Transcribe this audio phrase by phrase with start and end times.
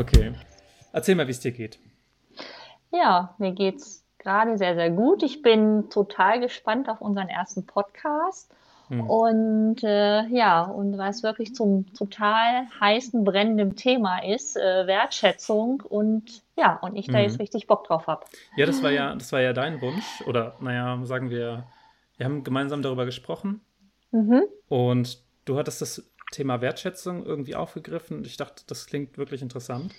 [0.00, 0.32] Okay.
[0.94, 1.78] Erzähl mal, wie es dir geht.
[2.90, 5.22] Ja, mir geht's gerade sehr, sehr gut.
[5.22, 8.50] Ich bin total gespannt auf unseren ersten Podcast.
[8.88, 9.02] Hm.
[9.02, 16.44] Und äh, ja, und was wirklich zum total heißen, brennenden Thema ist, äh, Wertschätzung und
[16.56, 17.24] ja, und ich da hm.
[17.24, 18.24] jetzt richtig Bock drauf habe.
[18.56, 20.22] Ja, das war ja, das war ja dein Wunsch.
[20.26, 21.64] Oder naja, sagen wir,
[22.16, 23.60] wir haben gemeinsam darüber gesprochen.
[24.12, 24.44] Mhm.
[24.68, 29.94] Und du hattest das Thema Wertschätzung irgendwie aufgegriffen ich dachte, das klingt wirklich interessant.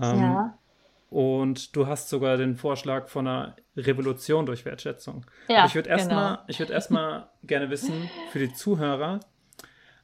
[0.00, 0.58] Ähm, ja.
[1.10, 5.24] Und du hast sogar den Vorschlag von einer Revolution durch Wertschätzung.
[5.48, 6.58] Ja, ich würde erstmal genau.
[6.58, 6.90] würd erst
[7.44, 9.20] gerne wissen, für die Zuhörer,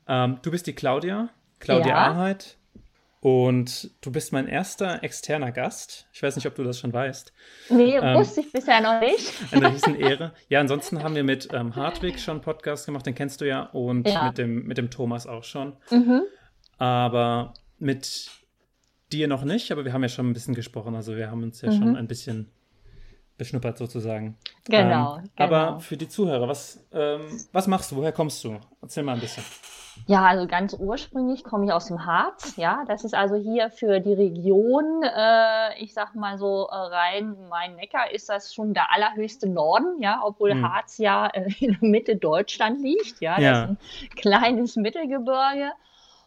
[0.06, 1.96] ähm, du bist die Claudia, Claudia ja.
[1.96, 2.58] Arheit.
[3.20, 6.08] Und du bist mein erster externer Gast.
[6.12, 7.34] Ich weiß nicht, ob du das schon weißt.
[7.68, 9.30] Nee, ähm, wusste ich bisher noch nicht.
[9.52, 10.32] Eine Riesenehre.
[10.48, 14.08] Ja, ansonsten haben wir mit ähm, Hartwig schon Podcast gemacht, den kennst du ja, und
[14.08, 14.28] ja.
[14.28, 15.74] Mit, dem, mit dem Thomas auch schon.
[15.90, 16.22] Mhm.
[16.78, 18.30] Aber mit
[19.12, 20.94] dir noch nicht, aber wir haben ja schon ein bisschen gesprochen.
[20.94, 21.76] Also wir haben uns ja mhm.
[21.76, 22.50] schon ein bisschen
[23.40, 24.36] beschnuppert sozusagen.
[24.66, 25.56] Genau, ähm, genau.
[25.56, 27.96] Aber für die Zuhörer, was, ähm, was machst du?
[27.96, 28.58] Woher kommst du?
[28.82, 29.42] Erzähl mal ein bisschen.
[30.06, 32.56] Ja, also ganz ursprünglich komme ich aus dem Harz.
[32.56, 37.36] Ja, das ist also hier für die Region, äh, ich sag mal so äh, rein
[37.48, 40.02] Main-Neckar ist das schon der allerhöchste Norden.
[40.02, 40.70] Ja, obwohl hm.
[40.70, 43.20] Harz ja äh, in der Mitte Deutschland liegt.
[43.20, 43.52] Ja, ja.
[43.52, 45.72] das ist ein kleines Mittelgebirge.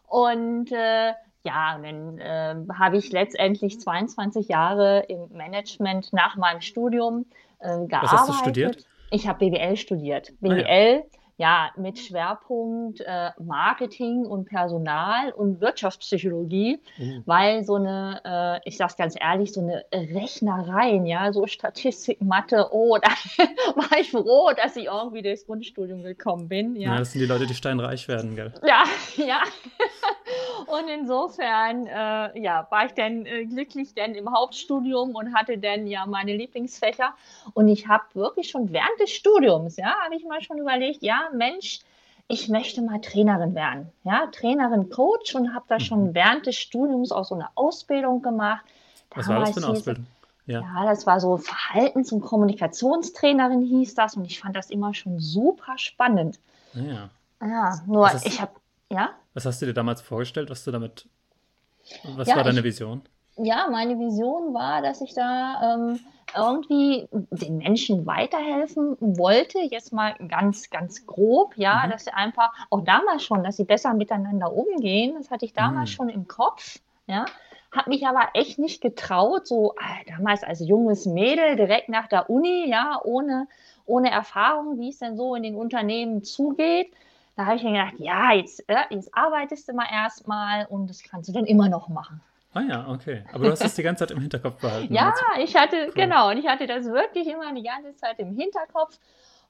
[0.07, 6.61] Und äh, ja, und dann äh, habe ich letztendlich 22 Jahre im Management nach meinem
[6.61, 7.25] Studium
[7.59, 8.01] äh, gearbeitet.
[8.01, 8.85] Was hast du studiert?
[9.11, 10.33] Ich habe BWL studiert.
[10.39, 17.23] BWL, ah, ja ja, mit Schwerpunkt äh, Marketing und Personal und Wirtschaftspsychologie, mhm.
[17.25, 22.67] weil so eine, äh, ich sag's ganz ehrlich, so eine Rechnereien, ja, so Statistik, Mathe,
[22.71, 23.09] oh, da
[23.75, 26.75] war ich froh, dass ich irgendwie durchs Grundstudium gekommen bin.
[26.75, 28.53] Ja, ja das sind die Leute, die steinreich werden, gell?
[28.65, 28.83] Ja,
[29.17, 29.41] ja.
[30.67, 35.87] Und insofern, äh, ja, war ich dann äh, glücklich denn im Hauptstudium und hatte dann
[35.87, 37.13] ja meine Lieblingsfächer.
[37.53, 41.29] Und ich habe wirklich schon während des Studiums, ja, habe ich mal schon überlegt, ja,
[41.33, 41.81] Mensch,
[42.27, 43.91] ich möchte mal Trainerin werden.
[44.03, 46.15] Ja, Trainerin, Coach und habe da schon mhm.
[46.15, 48.65] während des Studiums auch so eine Ausbildung gemacht.
[49.15, 50.07] Was war das für eine Ausbildung?
[50.45, 50.61] Ja.
[50.61, 50.85] ja.
[50.85, 55.77] das war so Verhaltens- und Kommunikationstrainerin hieß das und ich fand das immer schon super
[55.77, 56.39] spannend.
[56.73, 57.09] Ja.
[57.41, 58.53] Ja, nur ich habe,
[58.93, 59.11] ja.
[59.33, 61.07] Was hast du dir damals vorgestellt, was du damit,
[62.15, 63.01] was ja, war deine ich, Vision?
[63.37, 65.99] Ja, meine Vision war, dass ich da ähm,
[66.35, 71.91] irgendwie den Menschen weiterhelfen wollte, jetzt mal ganz, ganz grob, ja, mhm.
[71.91, 75.91] dass sie einfach, auch damals schon, dass sie besser miteinander umgehen, das hatte ich damals
[75.91, 75.93] mhm.
[75.93, 77.25] schon im Kopf, ja,
[77.71, 82.29] habe mich aber echt nicht getraut, so ah, damals als junges Mädel direkt nach der
[82.29, 83.47] Uni, ja, ohne,
[83.85, 86.93] ohne Erfahrung, wie es denn so in den Unternehmen zugeht.
[87.35, 91.03] Da habe ich mir gedacht, ja, jetzt, äh, jetzt arbeitest du mal erstmal und das
[91.03, 92.21] kannst du dann immer noch machen.
[92.53, 93.23] Ah ja, okay.
[93.33, 94.93] Aber du hast es die ganze Zeit im Hinterkopf behalten.
[94.93, 95.93] ja, ich hatte, cool.
[95.95, 98.99] genau, und ich hatte das wirklich immer die ganze Zeit im Hinterkopf.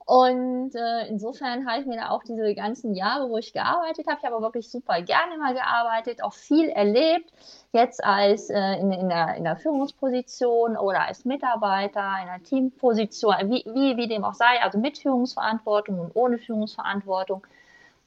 [0.05, 4.19] Und äh, insofern habe ich mir da auch diese ganzen Jahre, wo ich gearbeitet habe,
[4.21, 7.31] ich habe wirklich super gerne mal gearbeitet, auch viel erlebt,
[7.71, 13.33] jetzt als äh, in, in, der, in der Führungsposition oder als Mitarbeiter, in einer Teamposition,
[13.49, 17.45] wie, wie, wie dem auch sei, also mit Führungsverantwortung und ohne Führungsverantwortung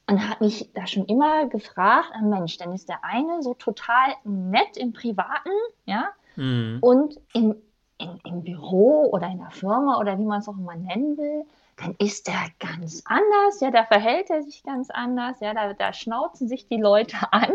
[0.07, 4.13] und hat mich da schon immer gefragt, ah, Mensch, dann ist der eine so total
[4.23, 5.51] nett im Privaten,
[5.85, 6.77] ja, mhm.
[6.81, 7.55] und im,
[7.97, 11.45] in, im Büro oder in der Firma oder wie man es auch immer nennen will,
[11.75, 15.93] dann ist der ganz anders, ja, da verhält er sich ganz anders, ja, da, da
[15.93, 17.51] schnauzen sich die Leute an,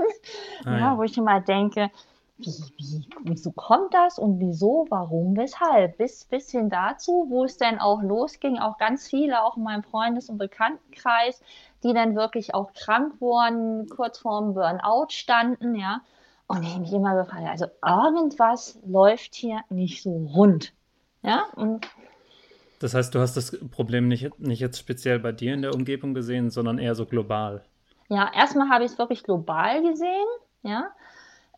[0.64, 1.90] ah, ja, ja, wo ich immer denke,
[2.42, 5.98] wie, wie, wieso kommt das und wieso, warum, weshalb?
[5.98, 9.82] Bis, bis hin dazu, wo es dann auch losging, auch ganz viele, auch in meinem
[9.82, 11.40] Freundes- und Bekanntenkreis,
[11.82, 16.00] die dann wirklich auch krank wurden, kurz vorm Burnout standen, ja.
[16.46, 20.72] Und ich mich immer gefragt, also irgendwas läuft hier nicht so rund.
[21.22, 21.88] Ja, und
[22.82, 26.14] das heißt, du hast das Problem nicht, nicht jetzt speziell bei dir in der Umgebung
[26.14, 27.64] gesehen, sondern eher so global.
[28.08, 30.26] Ja, erstmal habe ich es wirklich global gesehen,
[30.62, 30.90] ja.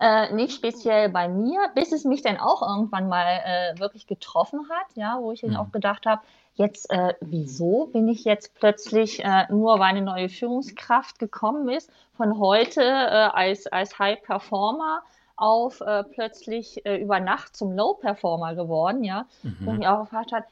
[0.01, 4.69] Äh, nicht speziell bei mir, bis es mich dann auch irgendwann mal äh, wirklich getroffen
[4.69, 5.57] hat, ja, wo ich dann mhm.
[5.57, 6.21] auch gedacht habe,
[6.55, 11.91] jetzt, äh, wieso bin ich jetzt plötzlich äh, nur, weil eine neue Führungskraft gekommen ist,
[12.17, 15.03] von heute äh, als, als High Performer
[15.37, 19.57] auf äh, plötzlich äh, über Nacht zum Low Performer geworden, ja, mhm.
[19.61, 20.45] wo mich auch gefragt hat,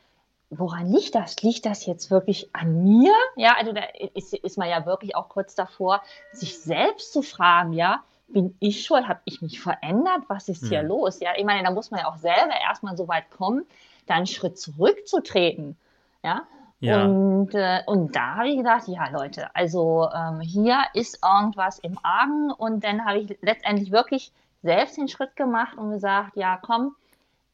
[0.50, 1.40] woran liegt das?
[1.42, 3.12] Liegt das jetzt wirklich an mir?
[3.36, 3.82] Ja, also da
[4.14, 6.02] ist, ist man ja wirklich auch kurz davor,
[6.32, 9.06] sich selbst zu fragen, ja, bin ich schuld?
[9.08, 10.22] Habe ich mich verändert?
[10.28, 10.88] Was ist hier mhm.
[10.88, 11.20] los?
[11.20, 13.64] Ja, ich meine, da muss man ja auch selber erstmal so weit kommen,
[14.06, 15.76] da einen Schritt zurückzutreten.
[16.22, 16.42] Ja.
[16.80, 17.04] ja.
[17.04, 21.98] Und, äh, und da habe ich gedacht, ja Leute, also ähm, hier ist irgendwas im
[22.02, 24.32] Argen und dann habe ich letztendlich wirklich
[24.62, 26.94] selbst den Schritt gemacht und gesagt, ja, komm,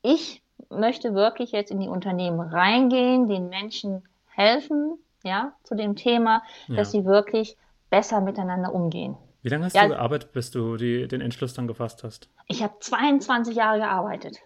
[0.03, 6.43] ich möchte wirklich jetzt in die Unternehmen reingehen, den Menschen helfen, ja, zu dem Thema,
[6.67, 6.77] ja.
[6.77, 7.57] dass sie wirklich
[7.91, 9.17] besser miteinander umgehen.
[9.49, 12.29] Wie lange hast ja, du gearbeitet, bis du die, den Entschluss dann gefasst hast?
[12.49, 14.37] Ich habe 22 Jahre gearbeitet.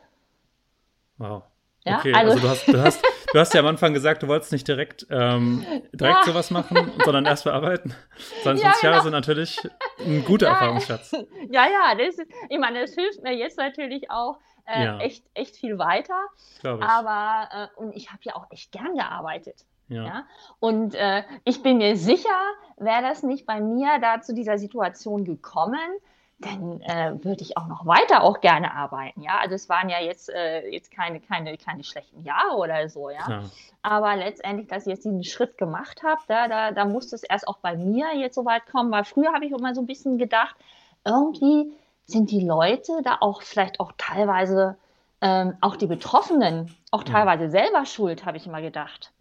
[1.19, 1.43] Wow.
[1.85, 3.03] Ja, okay, also, also du, hast, du, hast,
[3.33, 6.25] du hast ja am Anfang gesagt, du wolltest nicht direkt, ähm, direkt ja.
[6.25, 7.97] sowas machen, sondern erst bearbeiten.
[8.45, 8.93] 22 ja, genau.
[8.93, 9.59] Jahre sind natürlich
[9.99, 10.47] ein guter.
[10.47, 11.13] Erfahrungsschatz.
[11.51, 15.57] Ja, ja, das ist, ich meine, das hilft mir jetzt natürlich auch äh, echt, echt
[15.57, 16.29] viel weiter.
[16.63, 19.67] Aber, äh, und ich habe ja auch echt gern gearbeitet.
[19.93, 20.05] Ja.
[20.05, 20.25] ja?
[20.61, 22.29] Und äh, ich bin mir sicher,
[22.77, 25.79] wäre das nicht bei mir da zu dieser Situation gekommen,
[26.43, 29.23] dann äh, würde ich auch noch weiter auch gerne arbeiten.
[29.23, 33.11] Ja, also es waren ja jetzt, äh, jetzt keine, keine, keine schlechten Jahre oder so,
[33.11, 33.25] ja.
[33.25, 33.45] Klar.
[33.83, 37.49] Aber letztendlich, dass ich jetzt diesen Schritt gemacht habe, da, da, da musste es erst
[37.49, 40.19] auch bei mir jetzt so weit kommen, weil früher habe ich immer so ein bisschen
[40.19, 40.57] gedacht,
[41.05, 41.73] irgendwie
[42.07, 44.77] sind die Leute da auch vielleicht auch teilweise,
[45.21, 47.51] ähm, auch die Betroffenen, auch teilweise ja.
[47.51, 49.13] selber schuld, habe ich immer gedacht.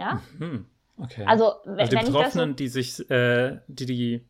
[0.00, 0.20] Ja.
[0.38, 0.66] Mhm.
[0.96, 1.24] Okay.
[1.26, 4.26] Also, wenn, also die Betroffenen, so, die sich, äh, die die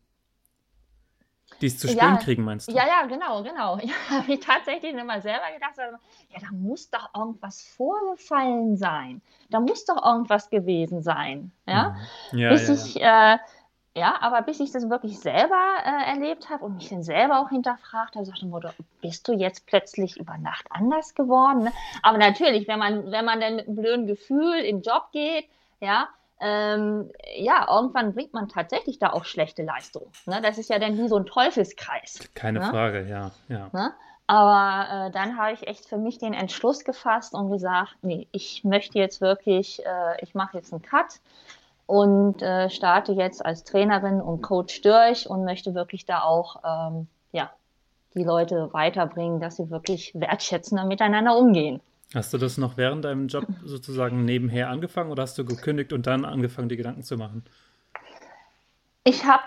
[1.61, 2.73] die es zu spüren ja, kriegen, meinst du?
[2.73, 3.77] Ja, ja, genau, genau.
[3.83, 9.21] Ja, habe ich tatsächlich immer selber gedacht, ja, da muss doch irgendwas vorgefallen sein.
[9.49, 11.51] Da muss doch irgendwas gewesen sein.
[11.67, 11.95] Ja,
[12.31, 12.39] mhm.
[12.39, 13.33] ja bis ja, ich, ja.
[13.35, 13.37] Äh,
[13.93, 17.49] ja, aber bis ich das wirklich selber äh, erlebt habe und mich dann selber auch
[17.49, 21.65] hinterfragt habe, sagte Mutter, bist du jetzt plötzlich über Nacht anders geworden?
[21.65, 21.73] Ne?
[22.01, 25.45] Aber natürlich, wenn man, wenn man dann mit einem blöden Gefühl in den Job geht,
[25.81, 26.07] ja,
[26.39, 30.11] ähm, ja, irgendwann bringt man tatsächlich da auch schlechte Leistungen.
[30.25, 30.41] Ne?
[30.41, 32.19] Das ist ja dann wie so ein Teufelskreis.
[32.33, 32.65] Keine ne?
[32.65, 33.31] Frage, ja.
[33.47, 33.69] ja.
[33.73, 33.93] Ne?
[34.25, 38.63] Aber äh, dann habe ich echt für mich den Entschluss gefasst und gesagt, nee, ich
[38.63, 41.19] möchte jetzt wirklich, äh, ich mache jetzt einen Cut
[41.85, 47.07] und äh, starte jetzt als Trainerin und Coach durch und möchte wirklich da auch ähm,
[47.33, 47.51] ja,
[48.15, 51.81] die Leute weiterbringen, dass sie wirklich wertschätzender miteinander umgehen.
[52.13, 56.07] Hast du das noch während deinem Job sozusagen nebenher angefangen oder hast du gekündigt und
[56.07, 57.43] dann angefangen, die Gedanken zu machen?
[59.03, 59.43] Ich habe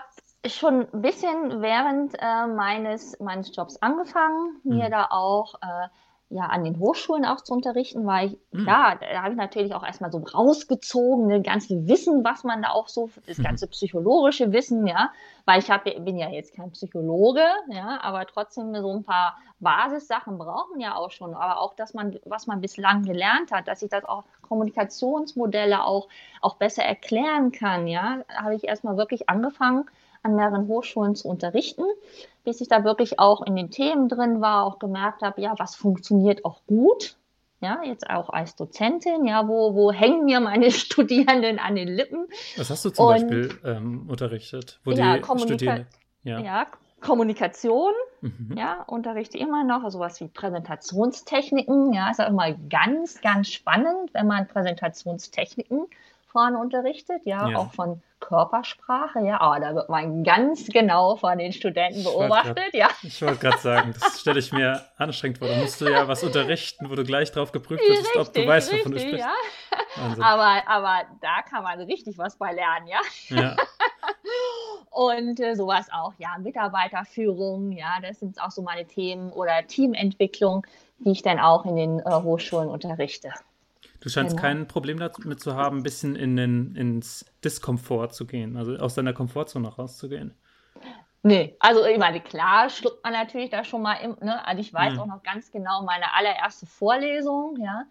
[0.47, 4.91] schon ein bisschen während äh, meines, meines Jobs angefangen, mir mhm.
[4.91, 5.87] da auch äh,
[6.29, 8.63] ja an den Hochschulen auch zu unterrichten, weil ich, mhm.
[8.63, 12.71] klar, da habe ich natürlich auch erstmal so rausgezogen, das ganze Wissen, was man da
[12.71, 13.43] auch so, das mhm.
[13.43, 15.11] ganze psychologische Wissen, ja,
[15.45, 20.37] weil ich hab, bin ja jetzt kein Psychologe, ja, aber trotzdem so ein paar Basissachen
[20.37, 23.89] brauchen ja auch schon, aber auch, dass man, was man bislang gelernt hat, dass ich
[23.89, 26.07] das auch Kommunikationsmodelle auch,
[26.41, 29.85] auch besser erklären kann, ja, habe ich erstmal wirklich angefangen,
[30.25, 31.83] an mehreren Hochschulen zu unterrichten,
[32.43, 35.75] bis ich da wirklich auch in den Themen drin war, auch gemerkt habe, ja, was
[35.75, 37.15] funktioniert auch gut.
[37.61, 42.27] Ja, jetzt auch als Dozentin, ja, wo, wo hängen mir meine Studierenden an den Lippen?
[42.57, 44.79] Was hast du zum Und, Beispiel ähm, unterrichtet?
[44.83, 45.87] Wo ja, die Studierenden,
[46.23, 46.39] ja.
[46.39, 46.67] ja,
[46.99, 48.55] Kommunikation, mhm.
[48.57, 54.13] ja, unterrichte immer noch, also sowas wie Präsentationstechniken, ja, ist auch immer ganz, ganz spannend,
[54.13, 55.87] wenn man Präsentationstechniken
[56.35, 61.37] vorne unterrichtet, ja, ja, auch von Körpersprache, ja, aber da wird man ganz genau von
[61.37, 62.89] den Studenten beobachtet, grad, ja.
[63.03, 65.47] Ich wollte gerade sagen, das stelle ich mir anstrengend vor.
[65.47, 68.73] Da musst du ja was unterrichten, wo du gleich drauf geprüft wirst, ob du weißt,
[68.73, 70.17] wovon richtig, du sprichst.
[70.17, 70.25] Ja.
[70.25, 72.99] Aber, aber da kann man richtig was bei lernen, ja.
[73.29, 73.55] ja.
[74.89, 80.67] Und äh, sowas auch, ja, Mitarbeiterführung, ja, das sind auch so meine Themen oder Teamentwicklung,
[80.99, 83.31] die ich dann auch in den äh, Hochschulen unterrichte.
[84.05, 84.47] Du scheinst genau.
[84.47, 88.93] kein Problem damit zu haben, ein bisschen in den, ins Diskomfort zu gehen, also aus
[88.93, 90.35] deiner Komfortzone rauszugehen.
[91.23, 94.45] Nee, also ich meine, klar schluckt man natürlich da schon mal, im, ne?
[94.45, 94.99] also ich weiß mhm.
[94.99, 97.85] auch noch ganz genau meine allererste Vorlesung, ja,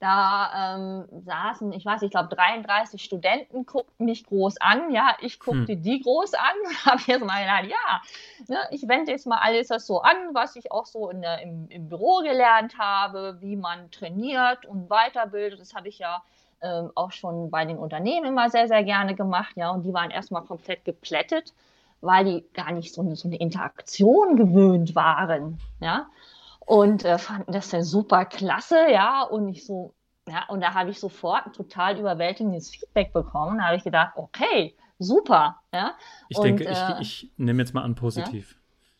[0.00, 4.90] da ähm, saßen, ich weiß, ich glaube 33 Studenten guckten mich groß an.
[4.92, 5.82] Ja, ich guckte hm.
[5.82, 8.00] die groß an und habe jetzt mal gedacht, ja,
[8.48, 11.42] ne, ich wende jetzt mal alles das so an, was ich auch so in der,
[11.42, 15.60] im, im Büro gelernt habe, wie man trainiert und weiterbildet.
[15.60, 16.22] Das habe ich ja
[16.62, 19.52] ähm, auch schon bei den Unternehmen immer sehr, sehr gerne gemacht.
[19.56, 21.52] Ja, und die waren erstmal komplett geplättet,
[22.00, 25.60] weil die gar nicht so eine, so eine Interaktion gewöhnt waren.
[25.80, 26.06] Ja,
[26.66, 29.94] und äh, fanden das dann super klasse, ja, und ich so,
[30.28, 33.58] ja, und da habe ich sofort ein total überwältigendes Feedback bekommen.
[33.58, 35.94] Da habe ich gedacht, okay, super, ja.
[36.28, 38.56] Ich und, denke, äh, ich, ich nehme jetzt mal an positiv.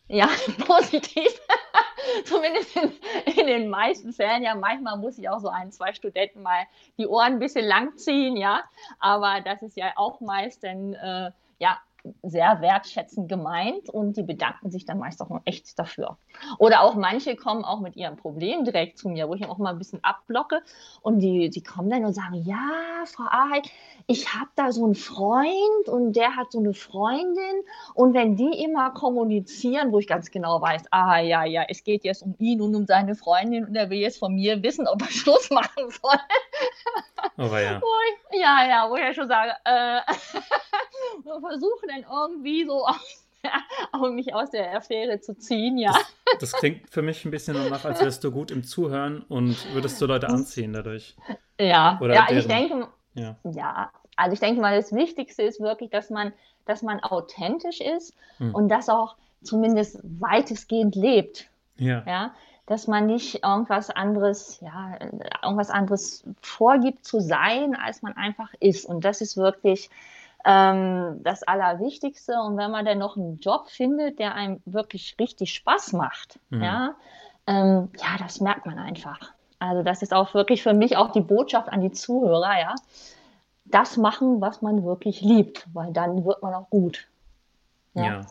[0.07, 0.29] Ja, ja
[0.65, 1.29] positiv.
[2.25, 2.91] Zumindest in,
[3.37, 6.65] in, den meisten Fällen, ja, manchmal muss ich auch so ein, zwei Studenten mal
[6.97, 8.63] die Ohren ein bisschen lang ziehen, ja.
[8.99, 11.79] Aber das ist ja auch meist dann, äh, ja,
[12.23, 16.17] sehr wertschätzend gemeint und die bedanken sich dann meist auch echt dafür.
[16.57, 19.71] Oder auch manche kommen auch mit ihrem Problem direkt zu mir, wo ich auch mal
[19.71, 20.61] ein bisschen abblocke
[21.01, 23.69] und die, die kommen dann und sagen, ja, Frau Aheit,
[24.07, 28.63] ich habe da so einen Freund und der hat so eine Freundin und wenn die
[28.63, 32.61] immer kommunizieren, wo ich ganz genau weiß, ah ja, ja, es geht jetzt um ihn
[32.61, 35.89] und um seine Freundin und er will jetzt von mir wissen, ob er Schluss machen
[35.89, 36.19] soll.
[37.37, 37.77] Oh, ja.
[37.77, 40.01] Ich, ja, ja, wo ich ja schon sage, äh,
[41.23, 45.91] versuche dann irgendwie so aus, mich aus der Affäre zu ziehen, ja.
[45.91, 49.73] Das, das, klingt für mich ein bisschen danach, als wärst du gut im Zuhören und
[49.73, 51.15] würdest du Leute anziehen dadurch.
[51.59, 53.35] Ja, Oder ja ich denke, ja.
[53.43, 56.33] ja, also ich denke mal, das Wichtigste ist wirklich, dass man,
[56.65, 58.53] dass man authentisch ist hm.
[58.53, 61.49] und das auch zumindest weitestgehend lebt.
[61.77, 62.03] Ja.
[62.05, 62.33] ja
[62.71, 64.97] dass man nicht irgendwas anderes, ja,
[65.43, 68.85] irgendwas anderes vorgibt zu sein, als man einfach ist.
[68.85, 69.89] Und das ist wirklich
[70.45, 72.31] ähm, das Allerwichtigste.
[72.41, 76.63] Und wenn man dann noch einen Job findet, der einem wirklich richtig Spaß macht, mhm.
[76.63, 76.95] ja,
[77.45, 79.19] ähm, ja, das merkt man einfach.
[79.59, 82.75] Also das ist auch wirklich für mich auch die Botschaft an die Zuhörer, ja.
[83.65, 87.09] Das machen, was man wirklich liebt, weil dann wird man auch gut.
[87.95, 88.03] Ja.
[88.05, 88.21] ja.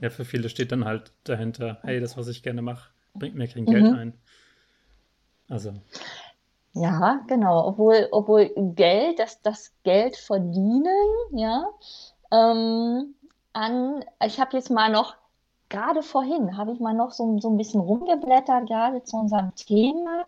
[0.00, 3.48] ja für viele steht dann halt dahinter, hey, das, was ich gerne mache, bringt mir
[3.48, 3.94] kein Geld mhm.
[3.94, 4.12] ein.
[5.48, 5.72] Also.
[6.74, 7.68] Ja, genau.
[7.68, 10.86] Obwohl, obwohl Geld, das, das Geld verdienen,
[11.32, 11.68] ja,
[12.32, 13.14] ähm,
[13.52, 15.14] an, ich habe jetzt mal noch,
[15.68, 20.24] gerade vorhin, habe ich mal noch so, so ein bisschen rumgeblättert, gerade zu unserem Thema.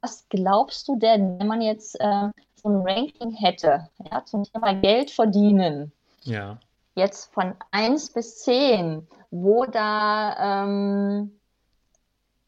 [0.00, 4.74] Was glaubst du denn, wenn man jetzt äh, so ein Ranking hätte, ja, zum Thema
[4.74, 5.92] Geld verdienen?
[6.22, 6.58] Ja.
[6.94, 11.39] Jetzt von 1 bis 10, wo da, ähm,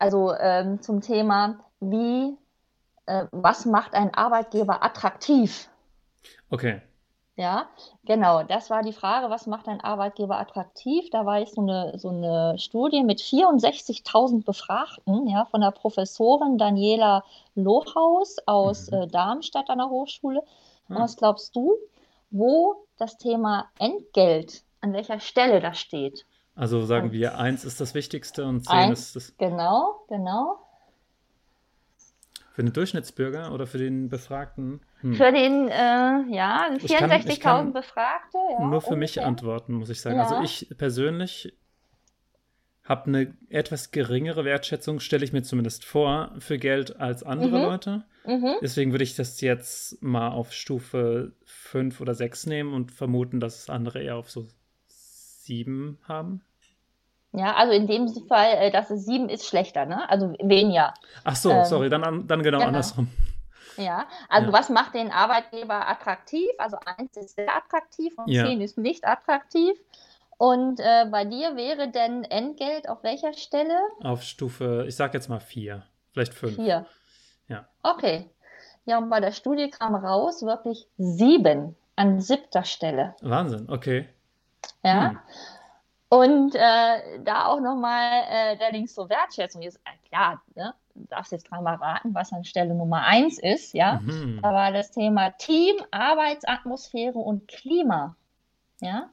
[0.02, 2.36] also ähm, zum Thema, wie
[3.06, 5.68] äh, was macht ein Arbeitgeber attraktiv?
[6.50, 6.82] Okay.
[7.36, 7.68] Ja,
[8.04, 8.42] genau.
[8.42, 11.08] Das war die Frage, was macht ein Arbeitgeber attraktiv?
[11.10, 16.58] Da war jetzt so eine, so eine Studie mit 64.000 Befragten, ja, von der Professorin
[16.58, 17.22] Daniela
[17.54, 19.02] Lohaus aus mhm.
[19.02, 20.42] äh, Darmstadt an der Hochschule.
[20.88, 20.96] Mhm.
[20.96, 21.76] was glaubst du,
[22.32, 26.26] wo das Thema Entgelt, an welcher Stelle das steht?
[26.54, 29.34] Also sagen und wir, eins ist das Wichtigste und zehn ist das.
[29.38, 30.58] Genau, genau.
[32.52, 34.80] Für den Durchschnittsbürger oder für den Befragten?
[35.00, 35.14] Hm.
[35.14, 38.36] Für den, äh, ja, 64.000 Befragte.
[38.50, 38.96] Ja, nur für ungefähr.
[38.96, 40.20] mich antworten, muss ich sagen.
[40.20, 40.40] Also ja.
[40.40, 41.56] Also ich persönlich
[42.84, 47.64] habe eine etwas geringere Wertschätzung, stelle ich mir zumindest vor, für Geld als andere mhm.
[47.64, 48.04] Leute.
[48.26, 48.56] Mhm.
[48.60, 53.70] Deswegen würde ich das jetzt mal auf Stufe 5 oder 6 nehmen und vermuten, dass
[53.70, 54.46] andere eher auf so
[55.44, 56.42] 7 haben.
[57.32, 60.08] Ja, also in dem Fall, äh, dass es sieben ist schlechter, ne?
[60.10, 60.92] Also weniger.
[61.24, 63.08] Ach so, ähm, sorry, dann, dann genau, genau, andersrum.
[63.78, 64.52] Ja, also ja.
[64.52, 66.50] was macht den Arbeitgeber attraktiv?
[66.58, 68.44] Also eins ist sehr attraktiv und ja.
[68.44, 69.78] zehn ist nicht attraktiv.
[70.36, 73.78] Und äh, bei dir wäre denn Entgelt auf welcher Stelle?
[74.02, 76.56] Auf Stufe, ich sag jetzt mal vier, vielleicht fünf.
[76.56, 76.84] Vier.
[77.48, 77.66] Ja.
[77.82, 78.28] Okay.
[78.84, 83.14] Ja, und bei der Studie kam raus wirklich sieben an siebter Stelle.
[83.22, 84.08] Wahnsinn, okay.
[84.82, 85.10] Ja.
[85.10, 85.18] Hm.
[86.08, 89.62] Und äh, da auch nochmal äh, der Link zur Wertschätzung.
[89.62, 90.74] Ist, äh, klar, ne?
[90.94, 93.72] du darfst jetzt dreimal raten, was an Stelle Nummer eins ist.
[93.72, 94.00] Ja?
[94.04, 94.40] Mhm.
[94.42, 98.14] Da war das Thema Team, Arbeitsatmosphäre und Klima.
[98.80, 99.10] Ja?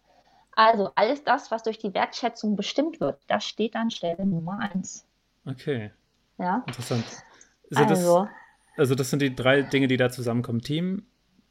[0.56, 5.06] Also alles das, was durch die Wertschätzung bestimmt wird, das steht an Stelle Nummer eins.
[5.46, 5.92] Okay.
[6.38, 6.64] Ja.
[6.68, 7.06] Interessant.
[7.74, 8.30] Also, also, das,
[8.78, 10.62] also das sind die drei Dinge, die da zusammenkommen.
[10.62, 11.06] Team,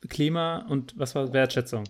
[0.09, 1.85] Klima und was war Wertschätzung?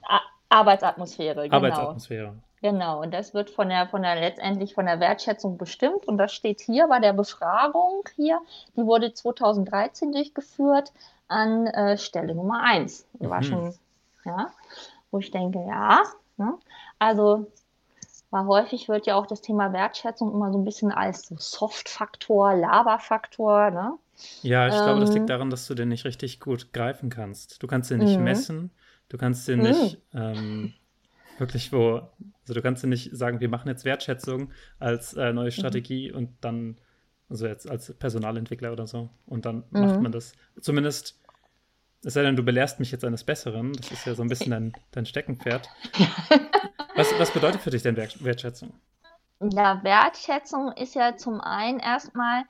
[0.58, 1.56] Arbeitsatmosphäre, genau.
[1.56, 2.34] Arbeitsatmosphäre.
[2.60, 6.06] Genau, und das wird von der, von der letztendlich von der Wertschätzung bestimmt.
[6.06, 8.40] Und das steht hier bei der Befragung hier,
[8.76, 10.92] die wurde 2013 durchgeführt
[11.28, 13.06] an äh, Stelle Nummer 1.
[13.20, 13.44] Die war mhm.
[13.44, 13.74] schon,
[14.24, 14.50] ja,
[15.10, 16.02] wo ich denke, ja,
[16.36, 16.54] ne?
[16.98, 17.46] also
[18.30, 22.54] weil häufig wird ja auch das Thema Wertschätzung immer so ein bisschen als so Soft-Faktor,
[22.54, 23.92] Lava-Faktor, ne?
[24.42, 25.26] Ja, ich ähm, glaube, das liegt ähm.
[25.28, 27.62] daran, dass du den nicht richtig gut greifen kannst.
[27.62, 28.24] Du kannst den nicht mhm.
[28.24, 28.70] messen,
[29.08, 30.20] du kannst den nicht mhm.
[30.20, 30.74] ähm,
[31.38, 32.02] wirklich wo,
[32.42, 35.52] also du kannst ja nicht sagen, wir machen jetzt Wertschätzung als äh, neue mhm.
[35.52, 36.16] Strategie mhm.
[36.16, 36.78] und dann,
[37.28, 39.80] also jetzt als Personalentwickler oder so, und dann mhm.
[39.80, 40.32] macht man das.
[40.60, 41.20] Zumindest,
[42.04, 44.50] es sei denn, du belehrst mich jetzt eines Besseren, das ist ja so ein bisschen
[44.50, 45.68] dein, dein Steckenpferd.
[46.94, 48.72] was, was bedeutet für dich denn Wertschätzung?
[49.40, 52.42] Ja, Wertschätzung ist ja zum einen erstmal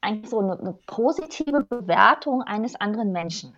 [0.00, 3.56] eigentlich so eine, eine positive Bewertung eines anderen Menschen.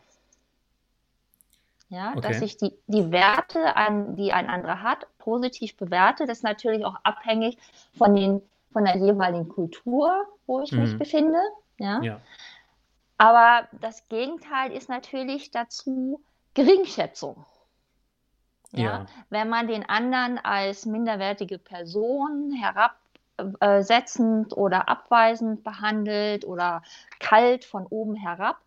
[1.90, 2.20] Ja, okay.
[2.20, 6.24] dass ich die, die Werte, an, die ein anderer hat, positiv bewerte.
[6.24, 7.58] Das ist natürlich auch abhängig
[7.98, 8.40] von, den,
[8.72, 10.82] von der jeweiligen Kultur, wo ich mhm.
[10.82, 11.40] mich befinde.
[11.78, 12.00] Ja?
[12.00, 12.20] ja.
[13.18, 16.22] Aber das Gegenteil ist natürlich dazu
[16.54, 17.44] Geringschätzung.
[18.70, 18.82] Ja?
[18.82, 19.06] ja?
[19.28, 22.52] Wenn man den anderen als minderwertige Person
[23.36, 26.84] herabsetzend oder abweisend behandelt oder
[27.18, 28.60] kalt von oben herab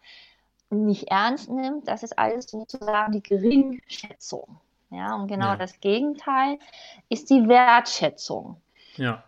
[0.74, 4.60] nicht ernst nimmt, das ist alles sozusagen die Geringschätzung.
[4.90, 5.56] Ja, und genau ja.
[5.56, 6.60] das Gegenteil
[7.10, 8.62] ist die Wertschätzung.
[8.96, 9.24] Ja.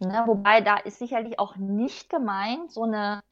[0.00, 3.22] Ne, wobei da ist sicherlich auch nicht gemeint, so eine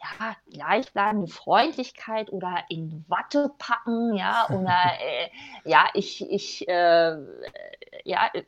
[0.00, 5.28] ja, gleichbleibende Freundlichkeit oder in Watte packen, ja, oder äh,
[5.64, 7.16] ja, ich, ich, äh,
[8.04, 8.42] ja, äh,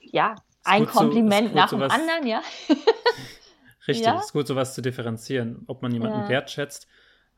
[0.00, 2.42] ja, ein Kompliment so, nach dem anderen, ja.
[3.88, 4.18] Richtig, ja?
[4.18, 6.28] ist gut, sowas zu differenzieren, ob man jemanden ja.
[6.28, 6.86] wertschätzt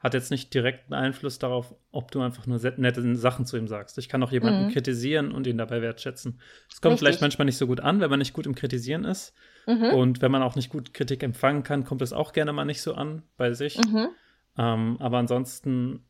[0.05, 3.67] hat jetzt nicht direkt einen Einfluss darauf, ob du einfach nur nette Sachen zu ihm
[3.67, 3.97] sagst.
[3.97, 4.71] Ich kann auch jemanden mhm.
[4.71, 6.41] kritisieren und ihn dabei wertschätzen.
[6.71, 6.99] Es kommt Richtig.
[6.99, 9.33] vielleicht manchmal nicht so gut an, wenn man nicht gut im Kritisieren ist.
[9.67, 9.95] Mhm.
[9.95, 12.83] Und wenn man auch nicht gut Kritik empfangen kann, kommt es auch gerne mal nicht
[12.83, 13.79] so an bei sich.
[13.79, 14.09] Mhm.
[14.59, 16.05] Ähm, aber ansonsten,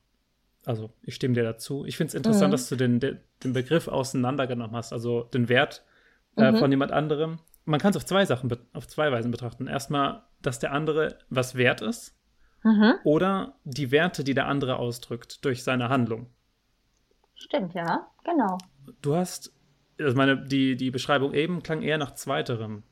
[0.64, 1.84] also ich stimme dir dazu.
[1.84, 2.52] Ich finde es interessant, mhm.
[2.52, 5.84] dass du den, den Begriff auseinandergenommen hast, also den Wert
[6.36, 6.56] äh, mhm.
[6.56, 7.38] von jemand anderem.
[7.64, 9.68] Man kann es auf zwei Sachen, auf zwei Weisen betrachten.
[9.68, 12.13] Erstmal, dass der andere was wert ist
[12.64, 12.94] Mhm.
[13.04, 16.26] Oder die Werte, die der andere ausdrückt durch seine Handlung.
[17.34, 18.58] Stimmt, ja, genau.
[19.02, 19.52] Du hast,
[20.00, 22.82] also meine, die, die Beschreibung eben klang eher nach zweiterem.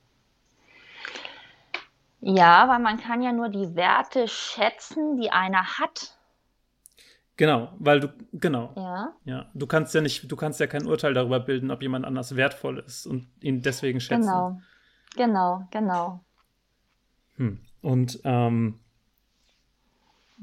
[2.21, 6.19] Ja, weil man kann ja nur die Werte schätzen, die einer hat.
[7.37, 8.75] Genau, weil du, genau.
[8.77, 9.15] Ja.
[9.25, 12.37] Ja, du kannst ja nicht, du kannst ja kein Urteil darüber bilden, ob jemand anders
[12.37, 14.21] wertvoll ist und ihn deswegen schätzen.
[14.21, 14.61] Genau,
[15.17, 16.25] genau, genau.
[17.37, 17.59] Hm.
[17.81, 18.79] Und ähm,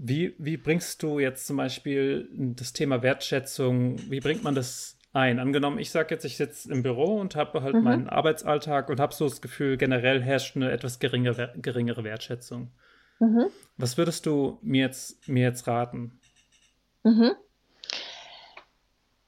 [0.01, 5.39] wie, wie bringst du jetzt zum Beispiel das Thema Wertschätzung, wie bringt man das ein?
[5.39, 7.84] Angenommen, ich sage jetzt, ich sitze im Büro und habe halt mhm.
[7.84, 12.72] meinen Arbeitsalltag und habe so das Gefühl, generell herrscht eine etwas geringere, geringere Wertschätzung.
[13.20, 13.48] Mhm.
[13.75, 16.18] Was würdest du mir jetzt, mir jetzt raten?
[17.03, 17.34] Mhm.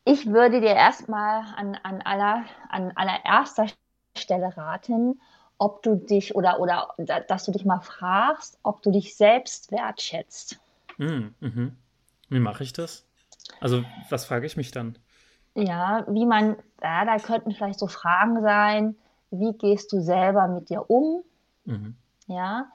[0.05, 3.67] Ich würde dir erstmal an, an, aller, an allererster
[4.15, 5.19] Stelle raten,
[5.61, 6.95] ob du dich oder, oder
[7.27, 10.59] dass du dich mal fragst, ob du dich selbst wertschätzt.
[10.97, 11.77] Mm, mhm.
[12.29, 13.05] Wie mache ich das?
[13.59, 14.97] Also, was frage ich mich dann?
[15.53, 18.95] Ja, wie man, ja, da könnten vielleicht so Fragen sein,
[19.29, 21.23] wie gehst du selber mit dir um?
[21.65, 21.95] Mhm.
[22.25, 22.71] Ja,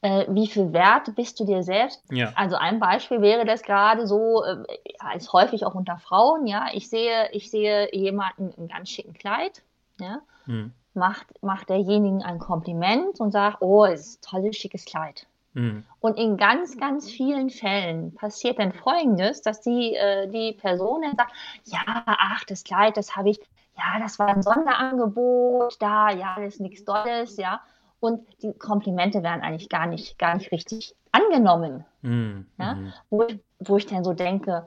[0.00, 2.02] äh, wie viel Wert bist du dir selbst?
[2.10, 2.32] Ja.
[2.34, 6.88] Also ein Beispiel wäre das gerade so, äh, ist häufig auch unter Frauen, ja, ich
[6.88, 9.62] sehe, ich sehe jemanden im ganz schicken Kleid,
[10.00, 14.84] ja, mhm macht, macht derjenigen ein Kompliment und sagt, oh, es ist ein tolles, schickes
[14.84, 15.26] Kleid.
[15.54, 15.84] Mhm.
[16.00, 21.16] Und in ganz, ganz vielen Fällen passiert dann Folgendes, dass die, äh, die Person dann
[21.16, 21.32] sagt,
[21.64, 23.38] ja, ach, das Kleid, das habe ich,
[23.76, 27.60] ja, das war ein Sonderangebot, da, ja, das ist nichts Dolles, ja.
[28.00, 31.84] Und die Komplimente werden eigentlich gar nicht, gar nicht richtig angenommen.
[32.02, 32.46] Mhm.
[32.58, 32.74] Ja?
[32.74, 32.92] Mhm.
[33.10, 34.66] Wo, ich, wo ich dann so denke,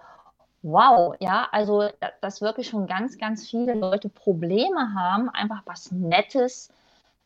[0.64, 1.90] wow, ja, also
[2.22, 6.72] dass wirklich schon ganz, ganz viele Leute Probleme haben, einfach was Nettes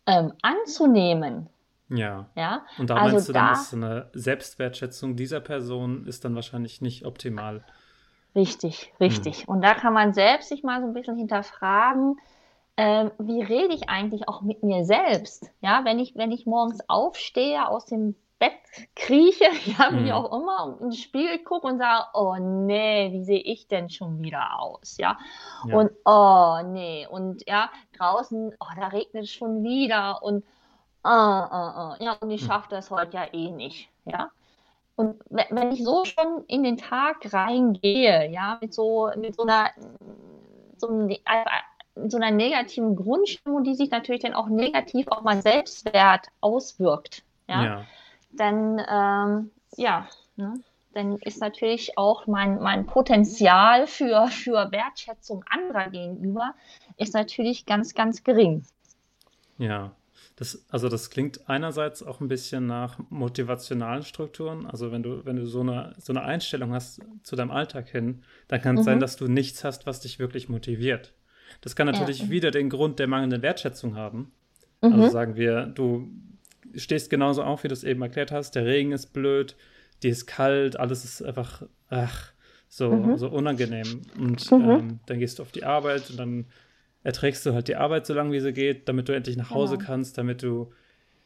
[0.06, 1.50] ähm, anzunehmen.
[1.90, 2.26] Ja.
[2.36, 2.66] ja.
[2.78, 6.82] Und da also meinst du dann, da, ist eine Selbstwertschätzung dieser Person ist dann wahrscheinlich
[6.82, 7.64] nicht optimal.
[8.34, 9.42] Richtig, richtig.
[9.42, 9.56] Hm.
[9.56, 12.18] Und da kann man selbst sich mal so ein bisschen hinterfragen,
[12.78, 15.52] ähm, wie rede ich eigentlich auch mit mir selbst?
[15.60, 18.54] Ja, wenn ich, wenn ich morgens aufstehe aus dem Bett
[18.96, 20.12] krieche, ja, wie mhm.
[20.12, 24.22] auch immer, und ins Spiegel gucke und sage, oh nee, wie sehe ich denn schon
[24.24, 25.18] wieder aus, ja?
[25.68, 25.78] ja?
[25.78, 30.44] Und oh nee, und ja, draußen, oh, da regnet es schon wieder und
[31.06, 32.48] uh, uh, uh, ja, und ich hm.
[32.48, 34.32] schaffe das heute ja eh nicht, ja?
[34.96, 39.70] Und wenn ich so schon in den Tag reingehe, ja, mit so, mit so einer,
[40.78, 41.16] so, einem,
[42.08, 47.64] so einer negativen Grundstimmung, die sich natürlich dann auch negativ auf mein Selbstwert auswirkt, ja.
[47.64, 47.86] ja
[48.34, 50.54] dann ähm, ja, ne,
[50.94, 56.54] dann ist natürlich auch mein, mein Potenzial für, für Wertschätzung anderer gegenüber
[56.98, 58.64] ist natürlich ganz, ganz gering.
[59.58, 59.92] Ja,
[60.36, 64.66] das, also das klingt einerseits auch ein bisschen nach motivationalen Strukturen.
[64.66, 68.24] Also wenn du, wenn du so eine, so eine Einstellung hast zu deinem Alltag hin,
[68.48, 68.86] dann kann es mhm.
[68.86, 71.14] sein, dass du nichts hast, was dich wirklich motiviert.
[71.62, 72.30] Das kann natürlich ja.
[72.30, 74.32] wieder den Grund der mangelnden Wertschätzung haben.
[74.82, 75.02] Also mhm.
[75.04, 76.10] Also sagen wir, du
[76.76, 78.56] stehst genauso auf, wie du es eben erklärt hast.
[78.56, 79.56] Der Regen ist blöd,
[80.04, 82.32] die ist kalt, alles ist einfach, ach,
[82.68, 83.18] so, mhm.
[83.18, 84.02] so unangenehm.
[84.18, 84.70] Und mhm.
[84.70, 86.46] ähm, dann gehst du auf die Arbeit und dann
[87.04, 89.78] erträgst du halt die Arbeit so lange, wie sie geht, damit du endlich nach Hause
[89.78, 89.88] genau.
[89.88, 90.72] kannst, damit du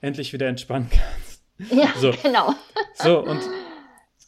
[0.01, 1.43] endlich wieder entspannen kannst.
[1.71, 2.11] Ja, so.
[2.21, 2.53] genau.
[2.95, 3.39] So, und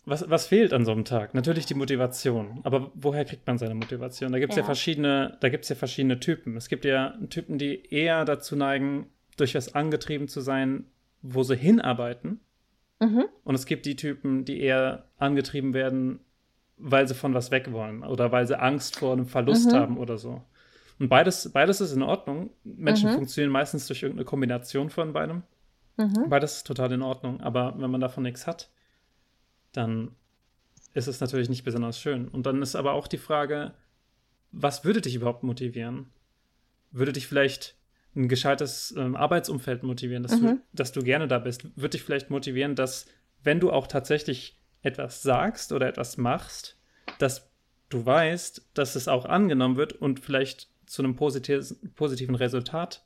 [0.06, 1.34] was, was fehlt an so einem Tag?
[1.34, 2.62] Natürlich die Motivation.
[2.64, 4.32] Aber woher kriegt man seine Motivation?
[4.32, 4.62] Da gibt es ja.
[4.62, 4.66] ja.
[4.66, 6.56] verschiedene, da gibt es ja verschiedene Typen.
[6.56, 10.86] Es gibt ja Typen, die eher dazu neigen, durch was angetrieben zu sein,
[11.34, 12.40] wo sie hinarbeiten.
[13.00, 13.26] Mhm.
[13.44, 16.20] Und es gibt die Typen, die eher angetrieben werden,
[16.78, 19.76] weil sie von was weg wollen oder weil sie Angst vor einem Verlust mhm.
[19.76, 20.44] haben oder so.
[21.00, 22.50] Und beides, beides ist in Ordnung.
[22.64, 23.16] Menschen mhm.
[23.16, 25.44] funktionieren meistens durch irgendeine Kombination von beidem.
[25.98, 26.30] Mhm.
[26.30, 27.40] Beides ist total in Ordnung.
[27.42, 28.70] Aber wenn man davon nichts hat,
[29.74, 30.12] dann
[30.94, 32.28] ist es natürlich nicht besonders schön.
[32.28, 33.74] Und dann ist aber auch die Frage,
[34.52, 36.08] was würde dich überhaupt motivieren?
[36.92, 37.77] Würde dich vielleicht
[38.18, 40.46] ein gescheites ähm, Arbeitsumfeld motivieren, dass, mhm.
[40.46, 41.66] du, dass du gerne da bist?
[41.76, 43.06] Würde dich vielleicht motivieren, dass,
[43.44, 46.78] wenn du auch tatsächlich etwas sagst oder etwas machst,
[47.20, 47.50] dass
[47.90, 53.04] du weißt, dass es auch angenommen wird und vielleicht zu einem positiven Resultat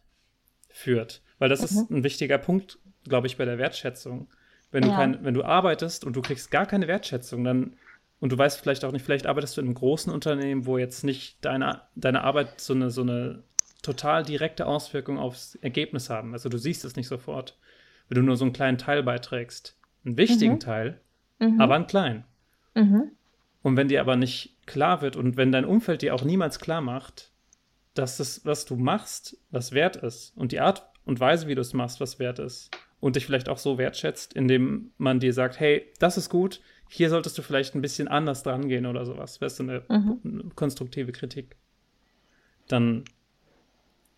[0.70, 1.22] führt.
[1.40, 1.66] Weil das mhm.
[1.66, 4.28] ist ein wichtiger Punkt, glaube ich, bei der Wertschätzung.
[4.72, 4.96] Wenn du, ja.
[4.96, 7.76] kein, wenn du arbeitest und du kriegst gar keine Wertschätzung, dann
[8.22, 11.04] und du weißt vielleicht auch nicht, vielleicht arbeitest du in einem großen Unternehmen, wo jetzt
[11.04, 13.44] nicht deine, deine Arbeit so eine, so eine
[13.82, 16.34] total direkte Auswirkung aufs Ergebnis haben.
[16.34, 17.58] Also du siehst es nicht sofort,
[18.08, 19.78] wenn du nur so einen kleinen Teil beiträgst.
[20.06, 20.60] Einen wichtigen mhm.
[20.60, 21.02] Teil,
[21.40, 21.62] mhm.
[21.62, 22.26] aber einen kleinen.
[22.76, 23.12] Mhm.
[23.62, 26.82] Und wenn dir aber nicht klar wird und wenn dein Umfeld dir auch niemals klar
[26.82, 27.32] macht,
[27.94, 31.62] dass das, was du machst, was wert ist und die Art und Weise, wie du
[31.62, 35.60] es machst, was wert ist und dich vielleicht auch so wertschätzt, indem man dir sagt,
[35.60, 39.42] hey, das ist gut, hier solltest du vielleicht ein bisschen anders dran gehen oder sowas.
[39.42, 40.20] Wäre so eine, mhm.
[40.24, 41.56] eine konstruktive Kritik.
[42.68, 43.06] Dann,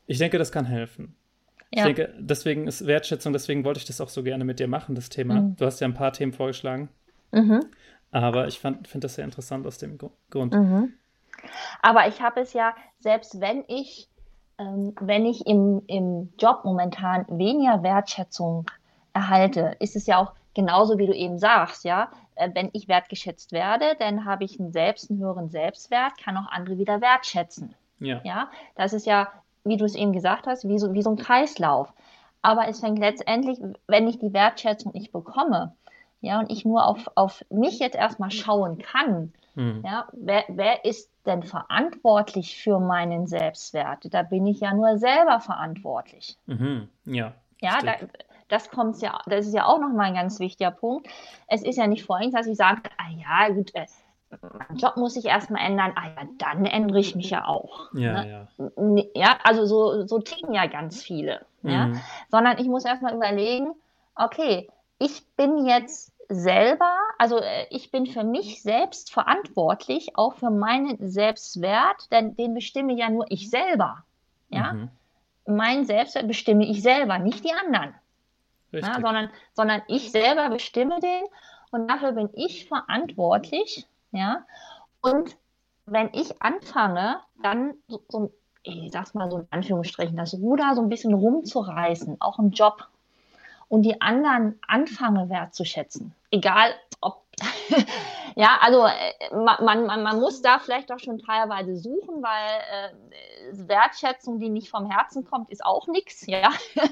[0.06, 1.16] ich denke, das kann helfen.
[1.72, 1.88] Ja.
[1.88, 4.96] Ich denke, deswegen ist Wertschätzung, deswegen wollte ich das auch so gerne mit dir machen,
[4.96, 5.42] das Thema.
[5.42, 5.56] Mhm.
[5.56, 6.90] Du hast ja ein paar Themen vorgeschlagen.
[7.32, 7.66] Mhm.
[8.12, 9.98] Aber ich finde das sehr interessant aus dem
[10.30, 10.54] Grund.
[10.54, 10.94] Mhm.
[11.82, 14.08] Aber ich habe es ja, selbst wenn ich,
[14.60, 18.70] ähm, wenn ich im, im Job momentan weniger Wertschätzung
[19.14, 22.12] erhalte, ist es ja auch genauso, wie du eben sagst, ja.
[22.36, 26.52] Äh, wenn ich wertgeschätzt werde, dann habe ich einen selbst einen höheren Selbstwert, kann auch
[26.52, 27.74] andere wieder wertschätzen.
[28.00, 28.22] Ja.
[28.24, 28.50] ja.
[28.76, 29.32] Das ist ja,
[29.64, 31.94] wie du es eben gesagt hast, wie so, wie so ein Kreislauf.
[32.42, 35.74] Aber es fängt letztendlich, wenn ich die Wertschätzung nicht bekomme,
[36.22, 39.84] ja, und ich nur auf, auf mich jetzt erstmal schauen kann, mhm.
[39.86, 44.14] ja, wer, wer ist denn verantwortlich für meinen Selbstwert?
[44.14, 46.38] Da bin ich ja nur selber verantwortlich.
[46.46, 46.88] Mhm.
[47.06, 47.34] Ja.
[47.62, 47.94] Ja, da,
[48.50, 51.08] das kommt ja, das ist ja auch nochmal ein ganz wichtiger Punkt.
[51.48, 53.74] Es ist ja nicht vorhin, dass ich sage, ah ja, gut,
[54.42, 57.92] äh, mein Job muss sich erstmal ändern, ah ja, dann ändere ich mich ja auch.
[57.94, 58.48] Ja, ne?
[58.58, 59.04] ja.
[59.16, 61.46] ja also so, so ticken ja ganz viele.
[61.62, 61.70] Mhm.
[61.70, 61.92] Ja?
[62.30, 63.74] Sondern ich muss erstmal überlegen,
[64.16, 64.70] okay,
[65.00, 70.98] ich bin jetzt selber, also äh, ich bin für mich selbst verantwortlich, auch für meinen
[71.10, 74.04] Selbstwert, denn den bestimme ja nur ich selber.
[74.50, 74.74] Ja?
[74.74, 74.90] Mhm.
[75.46, 77.94] Mein Selbstwert bestimme ich selber, nicht die anderen.
[78.72, 81.24] Ja, sondern, sondern ich selber bestimme den
[81.72, 83.86] und dafür bin ich verantwortlich.
[84.14, 84.46] Ja?
[85.02, 85.38] Und
[85.86, 88.32] wenn ich anfange, dann so, so
[88.64, 92.88] ich sag's mal so in Anführungsstrichen, das Ruder so ein bisschen rumzureißen, auch im Job,
[93.74, 97.24] und die anderen anfange wertzuschätzen, egal ob
[98.36, 103.68] ja, also äh, man, man, man muss da vielleicht auch schon teilweise suchen, weil äh,
[103.68, 106.52] Wertschätzung, die nicht vom Herzen kommt, ist auch nichts, ja.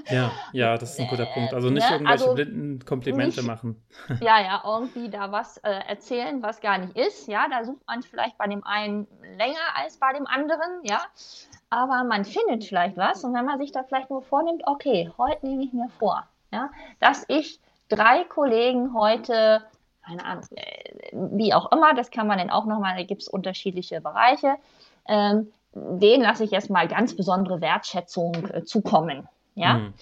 [0.10, 1.54] Ja, ja, das ist ein guter Punkt.
[1.54, 1.98] Also nicht ne?
[1.98, 3.80] irgendwelche also blinden Komplimente nicht, machen.
[4.20, 7.46] Ja, ja, irgendwie da was äh, erzählen, was gar nicht ist, ja.
[7.48, 11.00] Da sucht man vielleicht bei dem einen länger als bei dem anderen, ja.
[11.70, 15.46] Aber man findet vielleicht was und wenn man sich da vielleicht nur vornimmt, okay, heute
[15.46, 17.60] nehme ich mir vor, ja, dass ich
[17.90, 19.64] drei Kollegen heute
[20.06, 23.28] keine Ahnung, äh, wie auch immer, das kann man dann auch nochmal, da gibt es
[23.28, 24.56] unterschiedliche Bereiche.
[25.08, 29.28] Ähm, den lasse ich erstmal ganz besondere Wertschätzung äh, zukommen.
[29.56, 29.76] Ja.
[29.76, 29.94] Mhm.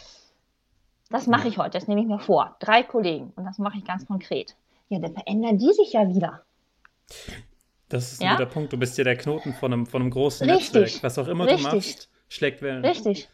[1.09, 2.55] Das mache ich heute, das nehme ich mir vor.
[2.59, 4.55] Drei Kollegen und das mache ich ganz konkret.
[4.89, 6.43] Ja, dann verändern die sich ja wieder.
[7.89, 8.31] Das ist ein ja?
[8.33, 8.73] guter Punkt.
[8.73, 10.73] Du bist ja der Knoten von einem, von einem großen Richtig.
[10.73, 11.03] Netzwerk.
[11.03, 11.67] Was auch immer Richtig.
[11.67, 12.85] du machst, schlägt Wellen.
[12.85, 13.29] Richtig.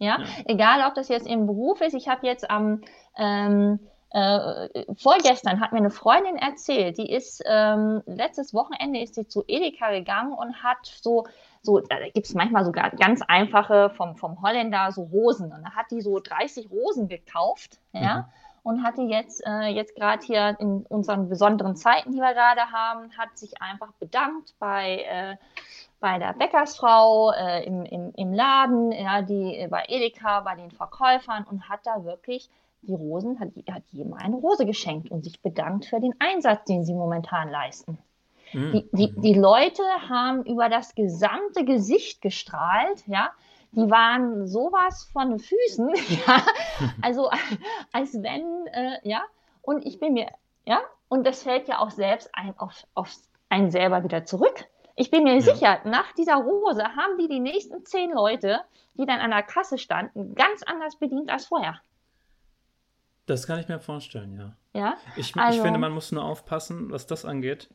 [0.00, 0.18] Ja?
[0.18, 0.24] ja?
[0.46, 1.94] egal ob das jetzt im Beruf ist.
[1.94, 2.80] Ich habe jetzt am
[3.16, 3.78] ähm,
[4.12, 9.44] äh, vorgestern hat mir eine Freundin erzählt, die ist ähm, letztes Wochenende ist sie zu
[9.46, 11.26] Edeka gegangen und hat so,
[11.62, 15.52] so da gibt es manchmal sogar ganz einfache vom, vom Holländer so Rosen.
[15.52, 18.16] Und da hat die so 30 Rosen gekauft, ja.
[18.16, 18.24] Mhm.
[18.62, 23.10] Und hatte jetzt, äh, jetzt gerade hier in unseren besonderen Zeiten, die wir gerade haben,
[23.16, 25.36] hat sich einfach bedankt bei, äh,
[26.00, 30.70] bei der Bäckersfrau äh, im, im, im Laden, ja, die äh, bei Edeka, bei den
[30.70, 32.50] Verkäufern und hat da wirklich
[32.82, 36.84] die Rosen, hat, hat jedem eine Rose geschenkt und sich bedankt für den Einsatz, den
[36.84, 37.98] sie momentan leisten.
[38.52, 38.72] Mhm.
[38.72, 43.30] Die, die, die Leute haben über das gesamte Gesicht gestrahlt, ja.
[43.72, 45.90] Die waren sowas von Füßen,
[46.26, 46.42] ja.
[47.02, 47.30] Also,
[47.92, 49.22] als wenn, äh, ja.
[49.62, 50.28] Und ich bin mir,
[50.64, 50.80] ja.
[51.08, 53.12] Und das fällt ja auch selbst ein, auf, auf
[53.48, 54.64] einen selber wieder zurück.
[55.00, 55.40] Ich bin mir ja.
[55.40, 58.60] sicher, nach dieser Rose haben die die nächsten zehn Leute,
[58.98, 61.80] die dann an der Kasse standen, ganz anders bedient als vorher.
[63.24, 64.56] Das kann ich mir vorstellen, ja.
[64.78, 64.96] Ja.
[65.16, 67.70] Ich, also, ich finde, man muss nur aufpassen, was das angeht.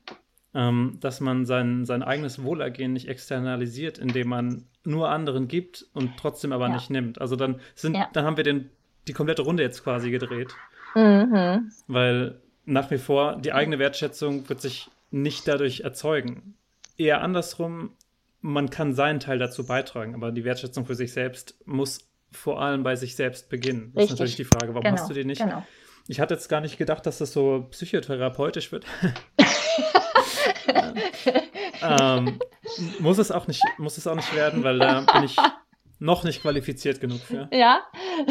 [0.56, 6.18] ähm, dass man sein, sein eigenes Wohlergehen nicht externalisiert, indem man nur anderen gibt und
[6.18, 6.76] trotzdem aber ja.
[6.76, 7.20] nicht nimmt.
[7.20, 8.08] Also dann sind, ja.
[8.14, 8.70] dann haben wir den,
[9.08, 10.56] die komplette Runde jetzt quasi gedreht.
[10.96, 11.72] Mhm.
[11.88, 16.56] Weil nach wie vor die eigene Wertschätzung wird sich nicht dadurch erzeugen.
[16.98, 17.96] Eher andersrum,
[18.42, 22.84] man kann seinen Teil dazu beitragen, aber die Wertschätzung für sich selbst muss vor allem
[22.84, 23.92] bei sich selbst beginnen.
[23.94, 24.04] Das Richtig.
[24.04, 24.98] ist natürlich die Frage, warum genau.
[24.98, 25.42] hast du die nicht?
[25.42, 25.66] Genau.
[26.08, 28.86] Ich hatte jetzt gar nicht gedacht, dass das so psychotherapeutisch wird.
[31.82, 32.40] ähm,
[33.00, 35.36] muss es auch nicht, muss es auch nicht werden, weil da bin ich
[35.98, 37.50] noch nicht qualifiziert genug für.
[37.52, 37.82] Ja,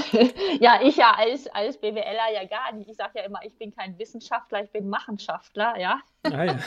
[0.61, 2.89] ja, ich ja als, als BWLer ja gar nicht.
[2.89, 6.01] Ich sage ja immer, ich bin kein Wissenschaftler, ich bin Machenschaftler, ja.
[6.23, 6.59] Ah, ja.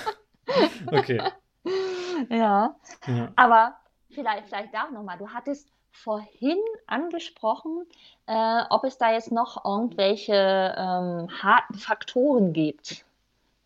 [0.92, 1.22] Okay.
[2.30, 2.76] Ja.
[3.06, 3.32] ja.
[3.36, 3.76] Aber
[4.10, 7.86] vielleicht, vielleicht da nochmal, du hattest vorhin angesprochen,
[8.26, 13.06] äh, ob es da jetzt noch irgendwelche ähm, harten Faktoren gibt.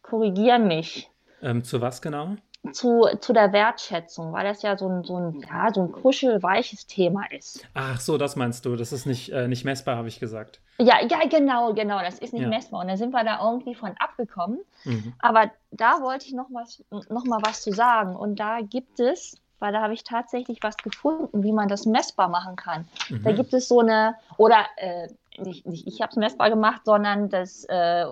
[0.02, 1.10] Korrigieren mich.
[1.42, 2.36] Ähm, zu was genau?
[2.74, 6.86] Zu, zu der Wertschätzung, weil das ja so ein, so ein, ja, so ein kuschelweiches
[6.86, 7.66] Thema ist.
[7.74, 8.76] Ach so, das meinst du.
[8.76, 10.62] Das ist nicht, äh, nicht messbar, habe ich gesagt.
[10.78, 12.00] Ja, ja, genau, genau.
[12.00, 12.48] Das ist nicht ja.
[12.48, 12.82] messbar.
[12.82, 14.60] Und da sind wir da irgendwie von abgekommen.
[14.84, 15.14] Mhm.
[15.18, 18.16] Aber da wollte ich noch, was, noch mal was zu sagen.
[18.16, 22.28] Und da gibt es weil da habe ich tatsächlich was gefunden, wie man das messbar
[22.28, 22.88] machen kann.
[23.10, 23.24] Mhm.
[23.24, 27.30] Da gibt es so eine, oder äh, nicht, nicht ich habe es messbar gemacht, sondern
[27.30, 28.06] das äh,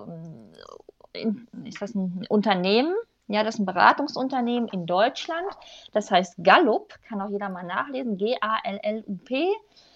[1.64, 2.94] ist das ein Unternehmen,
[3.30, 5.46] ja, das ist ein Beratungsunternehmen in Deutschland.
[5.92, 9.48] Das heißt Gallup, kann auch jeder mal nachlesen, G-A-L-L-U-P.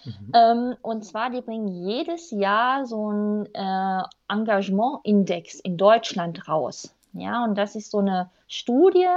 [0.05, 0.31] Mhm.
[0.33, 6.95] Ähm, und zwar, die bringen jedes Jahr so einen äh, Engagement-Index in Deutschland raus.
[7.11, 9.07] Ja, und das ist so eine Studie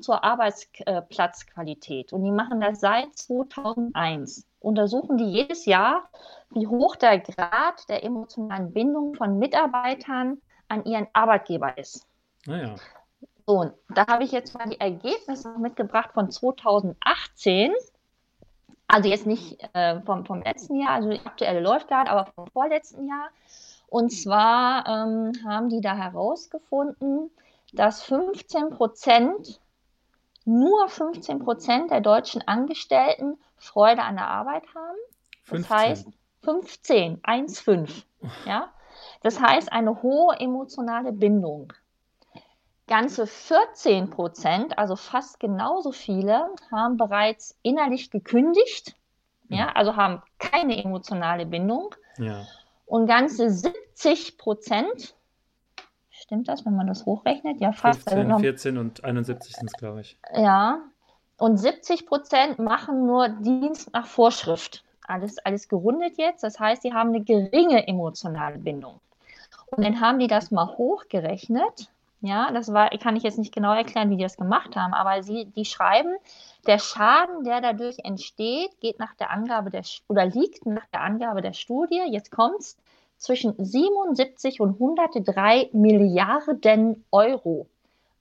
[0.00, 2.12] zur Arbeitsplatzqualität.
[2.12, 4.46] Und die machen das seit 2001.
[4.60, 6.08] Untersuchen die jedes Jahr,
[6.50, 12.06] wie hoch der Grad der emotionalen Bindung von Mitarbeitern an ihren Arbeitgeber ist.
[12.46, 12.74] Naja.
[13.46, 17.72] So, da habe ich jetzt mal die Ergebnisse mitgebracht von 2018.
[18.88, 22.48] Also jetzt nicht äh, vom, vom letzten Jahr, also die aktuelle läuft gerade, aber vom
[22.48, 23.30] vorletzten Jahr.
[23.88, 27.30] Und zwar ähm, haben die da herausgefunden,
[27.72, 29.60] dass 15 Prozent,
[30.44, 34.98] nur 15 Prozent der deutschen Angestellten Freude an der Arbeit haben.
[35.48, 35.76] Das 15.
[35.76, 36.08] heißt
[36.42, 38.06] 15, 1, 5.
[38.44, 38.72] Ja?
[39.22, 41.72] Das heißt eine hohe emotionale Bindung.
[42.88, 48.94] Ganze 14 Prozent, also fast genauso viele, haben bereits innerlich gekündigt,
[49.48, 51.94] ja, also haben keine emotionale Bindung.
[52.18, 52.46] Ja.
[52.84, 55.14] Und ganze 70 Prozent,
[56.10, 57.60] stimmt das, wenn man das hochrechnet?
[57.60, 58.08] Ja, fast.
[58.08, 60.18] 15, also 14 und 71 sind es, glaube ich.
[60.34, 60.80] Ja,
[61.38, 64.84] und 70 Prozent machen nur Dienst nach Vorschrift.
[65.06, 66.42] Alles, alles gerundet jetzt.
[66.42, 69.00] Das heißt, sie haben eine geringe emotionale Bindung.
[69.66, 71.90] Und dann haben die das mal hochgerechnet.
[72.20, 75.22] Ja, das war, kann ich jetzt nicht genau erklären, wie die das gemacht haben, aber
[75.22, 76.14] sie, die schreiben,
[76.66, 81.42] der Schaden, der dadurch entsteht, geht nach der Angabe der oder liegt nach der Angabe
[81.42, 82.76] der Studie, jetzt kommt's,
[83.18, 87.66] zwischen 77 und 103 Milliarden Euro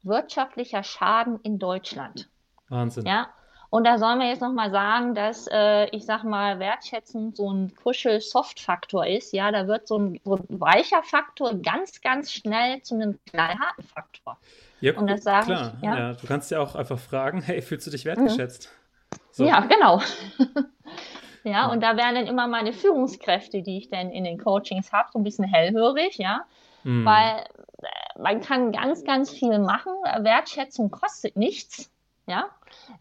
[0.03, 2.29] wirtschaftlicher Schaden in Deutschland.
[2.69, 3.05] Wahnsinn.
[3.05, 3.27] Ja,
[3.75, 7.75] und da sollen wir jetzt nochmal sagen, dass, äh, ich sag mal, Wertschätzen so ein
[7.75, 9.33] Kuschel-Soft-Faktor ist.
[9.33, 13.83] Ja, da wird so ein, so ein, weicher Faktor ganz, ganz schnell zu einem knallharten
[13.83, 14.37] Faktor.
[14.79, 15.73] Ja, und das sage klar.
[15.75, 15.97] Ich, ja.
[15.97, 16.13] ja.
[16.13, 18.69] Du kannst ja auch einfach fragen, hey, fühlst du dich wertgeschätzt?
[19.11, 19.17] Mhm.
[19.31, 19.43] So.
[19.45, 19.99] Ja, genau.
[21.43, 24.93] ja, ja, und da werden dann immer meine Führungskräfte, die ich dann in den Coachings
[24.93, 26.45] habe, so ein bisschen hellhörig, ja.
[26.85, 27.03] Mhm.
[27.03, 27.43] Weil
[27.81, 29.91] äh, man kann ganz, ganz viel machen.
[30.19, 31.91] Wertschätzung kostet nichts.
[32.27, 32.45] Ja,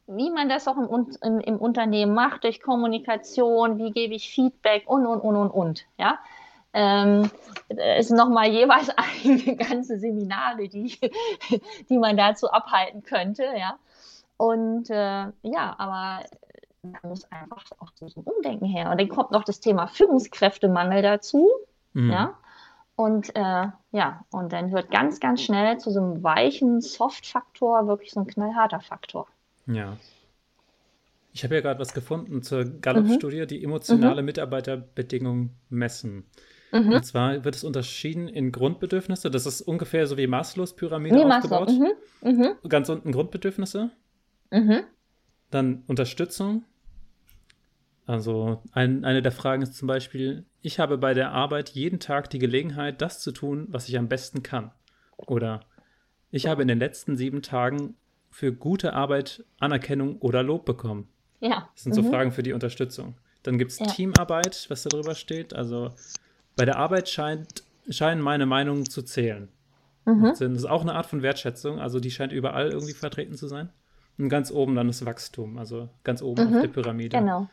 [0.07, 4.85] wie man das auch im, im, im, Unternehmen macht, durch Kommunikation, wie gebe ich Feedback
[4.87, 5.87] und, und, und, und, und.
[5.99, 6.19] Ja,
[6.75, 7.31] ähm,
[7.69, 8.91] es sind nochmal jeweils
[9.25, 10.99] einige ganze Seminare, die,
[11.89, 13.45] die man dazu abhalten könnte.
[13.57, 13.79] Ja,
[14.37, 16.25] und äh, ja, aber
[16.83, 18.91] da muss einfach auch so ein Umdenken her.
[18.91, 21.49] Und dann kommt noch das Thema Führungskräftemangel dazu.
[21.95, 22.11] Mhm.
[22.11, 22.35] Ja,
[22.97, 28.13] und äh, ja, und dann wird ganz, ganz schnell zu so einem weichen Soft-Faktor wirklich
[28.13, 29.27] so ein knallharter Faktor.
[29.67, 29.97] Ja.
[31.33, 33.47] Ich habe ja gerade was gefunden zur Gallup-Studie, mhm.
[33.49, 34.27] die emotionale mhm.
[34.27, 36.25] Mitarbeiterbedingung messen.
[36.71, 36.93] Mhm.
[36.93, 39.31] Und zwar wird es unterschieden in Grundbedürfnisse.
[39.31, 41.71] Das ist ungefähr so wie Maslows Pyramide wie aufgebaut.
[41.71, 41.95] Maslow.
[42.23, 42.39] Mhm.
[42.39, 42.69] Mhm.
[42.69, 43.91] Ganz unten Grundbedürfnisse.
[44.53, 44.81] Mhm.
[45.51, 46.65] Dann Unterstützung,
[48.07, 52.31] also ein, eine der Fragen ist zum Beispiel, ich habe bei der Arbeit jeden Tag
[52.31, 54.73] die Gelegenheit, das zu tun, was ich am besten kann.
[55.17, 55.61] Oder
[56.31, 57.95] ich habe in den letzten sieben Tagen
[58.31, 61.09] für gute Arbeit Anerkennung oder Lob bekommen.
[61.41, 61.69] Ja.
[61.75, 62.03] Das sind mhm.
[62.03, 63.15] so Fragen für die Unterstützung.
[63.43, 63.87] Dann gibt es ja.
[63.87, 65.55] Teamarbeit, was da drüber steht.
[65.55, 65.91] Also
[66.57, 69.49] bei der Arbeit scheint, scheinen meine Meinungen zu zählen.
[70.05, 70.25] Mhm.
[70.25, 73.71] Das ist auch eine Art von Wertschätzung, also die scheint überall irgendwie vertreten zu sein.
[74.19, 76.55] Und ganz oben dann das Wachstum, also ganz oben mhm.
[76.57, 77.19] auf der Pyramide.
[77.19, 77.49] Genau.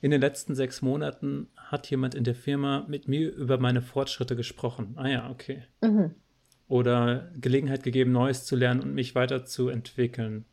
[0.00, 4.36] In den letzten sechs Monaten hat jemand in der Firma mit mir über meine Fortschritte
[4.36, 4.94] gesprochen.
[4.96, 5.64] Ah ja, okay.
[5.80, 6.14] Mhm.
[6.68, 10.44] Oder Gelegenheit gegeben, Neues zu lernen und mich weiterzuentwickeln.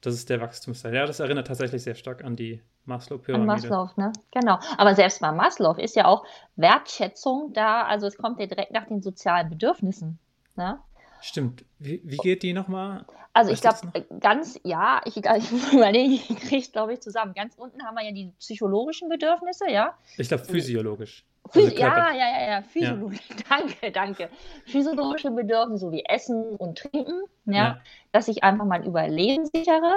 [0.00, 0.94] Das ist der Wachstumsteil.
[0.94, 3.52] Ja, das erinnert tatsächlich sehr stark an die Maslow-Pyramide.
[3.52, 4.12] An Maslow, ne?
[4.32, 4.58] Genau.
[4.76, 6.24] Aber selbst bei Maslow ist ja auch
[6.56, 10.18] Wertschätzung da, also es kommt ja direkt nach den sozialen Bedürfnissen.
[10.56, 10.78] Ne?
[11.20, 11.64] Stimmt.
[11.78, 13.04] Wie, wie geht die nochmal?
[13.32, 13.78] Also ich glaube,
[14.20, 17.34] ganz, ja, ich, ich überlege, ich kriege glaube ich zusammen.
[17.34, 19.94] Ganz unten haben wir ja die psychologischen Bedürfnisse, ja.
[20.16, 21.24] Ich glaube physiologisch.
[21.54, 23.20] Also ja, ja, ja, ja, physiologisch.
[23.30, 23.36] Ja.
[23.58, 24.28] Danke, danke.
[24.66, 27.80] Physiologische Bedürfnisse wie Essen und Trinken, ja, ja.
[28.12, 29.94] dass ich einfach mein Überleben sichere.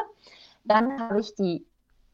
[0.63, 1.65] Dann habe ich die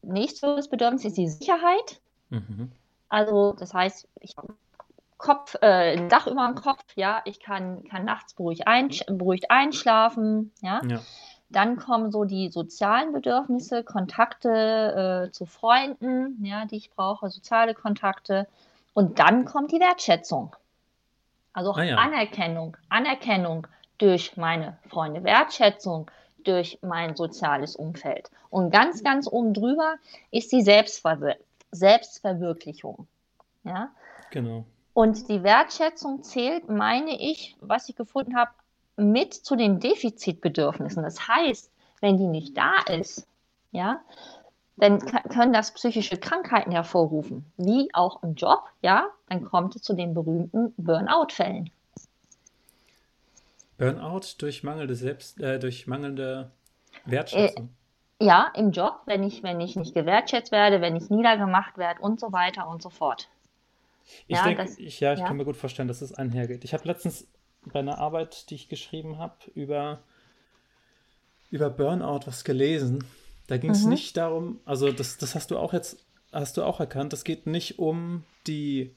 [0.02, 2.00] nächstes Bedürfnis, ist die Sicherheit.
[2.30, 2.72] Mhm.
[3.08, 4.54] Also das heißt, ich habe
[5.18, 10.52] Kopf, äh, Dach über dem Kopf, ja, ich kann, kann nachts beruhigt, einsch beruhigt einschlafen,
[10.62, 10.80] ja?
[10.88, 11.00] ja.
[11.50, 17.74] Dann kommen so die sozialen Bedürfnisse, Kontakte äh, zu Freunden, ja, die ich brauche, soziale
[17.74, 18.46] Kontakte.
[18.94, 20.54] Und dann kommt die Wertschätzung.
[21.52, 21.96] Also ah, ja.
[21.96, 26.10] Anerkennung, Anerkennung durch meine Freunde, Wertschätzung
[26.44, 28.30] durch mein soziales Umfeld.
[28.50, 29.96] Und ganz, ganz oben drüber
[30.30, 31.18] ist die Selbstver
[31.70, 33.06] Selbstverwirklichung.
[33.64, 33.90] Ja?
[34.30, 34.64] Genau.
[34.98, 38.50] Und die Wertschätzung zählt, meine ich, was ich gefunden habe,
[38.96, 41.04] mit zu den Defizitbedürfnissen.
[41.04, 43.24] Das heißt, wenn die nicht da ist,
[43.70, 44.00] ja,
[44.76, 49.94] dann können das psychische Krankheiten hervorrufen, wie auch im Job, ja, dann kommt es zu
[49.94, 51.70] den berühmten Burnout-Fällen.
[53.76, 56.50] Burnout durch mangelnde Selbst, äh, durch mangelnde
[57.04, 57.68] Wertschätzung.
[58.18, 62.02] Äh, ja, im Job, wenn ich, wenn ich nicht gewertschätzt werde, wenn ich niedergemacht werde
[62.02, 63.28] und so weiter und so fort.
[64.26, 65.26] Ich ja, denke, ich, ja, ich ja.
[65.26, 66.64] kann mir gut vorstellen, dass es einhergeht.
[66.64, 67.26] Ich habe letztens
[67.64, 70.02] bei einer Arbeit, die ich geschrieben habe, über,
[71.50, 73.04] über Burnout was gelesen.
[73.46, 73.90] Da ging es mhm.
[73.90, 77.46] nicht darum, also das, das hast du auch jetzt, hast du auch erkannt, es geht
[77.46, 78.94] nicht um die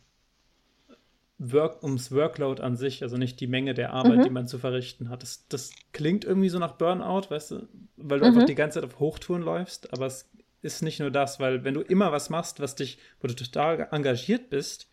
[1.37, 4.23] Work, ums Workload an sich, also nicht die Menge der Arbeit, mhm.
[4.23, 5.23] die man zu verrichten hat.
[5.23, 8.33] Das, das klingt irgendwie so nach Burnout, weißt du, weil du mhm.
[8.33, 10.29] einfach die ganze Zeit auf Hochtouren läufst, aber es
[10.61, 13.87] ist nicht nur das, weil wenn du immer was machst, was dich, wo du total
[13.91, 14.90] engagiert bist,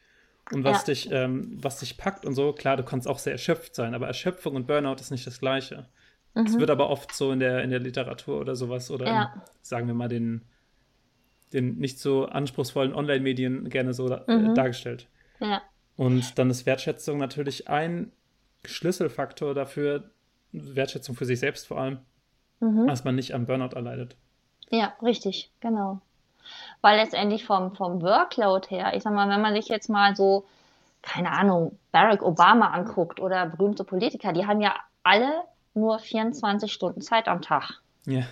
[0.52, 0.84] und was, ja.
[0.86, 2.52] dich, ähm, was dich packt und so.
[2.52, 5.86] Klar, du kannst auch sehr erschöpft sein, aber Erschöpfung und Burnout ist nicht das Gleiche.
[6.34, 6.60] Es mhm.
[6.60, 9.22] wird aber oft so in der, in der Literatur oder sowas oder ja.
[9.34, 10.42] in, sagen wir mal den,
[11.52, 14.54] den nicht so anspruchsvollen Online-Medien gerne so äh, mhm.
[14.54, 15.08] dargestellt.
[15.40, 15.62] Ja.
[15.96, 18.12] Und dann ist Wertschätzung natürlich ein
[18.64, 20.10] Schlüsselfaktor dafür,
[20.52, 21.98] Wertschätzung für sich selbst vor allem,
[22.60, 22.86] mhm.
[22.86, 24.16] dass man nicht am Burnout erleidet.
[24.70, 26.00] Ja, richtig, genau
[26.80, 30.44] weil letztendlich vom, vom Workload her, ich sag mal, wenn man sich jetzt mal so,
[31.02, 37.00] keine Ahnung, Barack Obama anguckt oder berühmte Politiker, die haben ja alle nur 24 Stunden
[37.00, 37.80] Zeit am Tag.
[38.06, 38.22] Ja.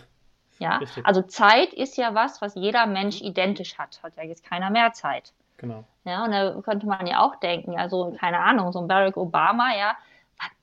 [0.59, 1.05] Ja, Richtig.
[1.05, 4.01] also Zeit ist ja was, was jeder Mensch identisch hat.
[4.03, 5.33] Hat ja jetzt keiner mehr Zeit.
[5.59, 5.85] Genau.
[6.05, 9.77] Ja, und da könnte man ja auch denken, also keine Ahnung, so ein Barack Obama,
[9.77, 9.97] ja,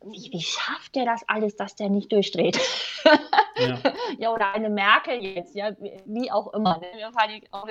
[0.02, 2.60] wie, wie schafft der das alles, dass der nicht durchdreht?
[3.56, 3.78] Ja.
[4.18, 5.72] ja, oder eine Merkel jetzt, ja,
[6.06, 6.78] wie auch immer.
[6.78, 6.88] Ne?
[6.96, 7.68] Wir fahren auch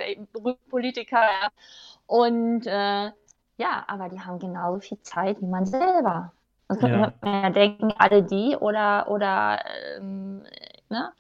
[0.69, 1.49] Politiker, ja.
[2.07, 3.11] Und äh,
[3.57, 6.33] ja, aber die haben genauso viel Zeit wie man selber.
[6.69, 7.43] Das könnte ja.
[7.43, 9.59] ja denken, alle die oder, oder
[9.97, 10.43] ähm,
[10.89, 11.13] ne?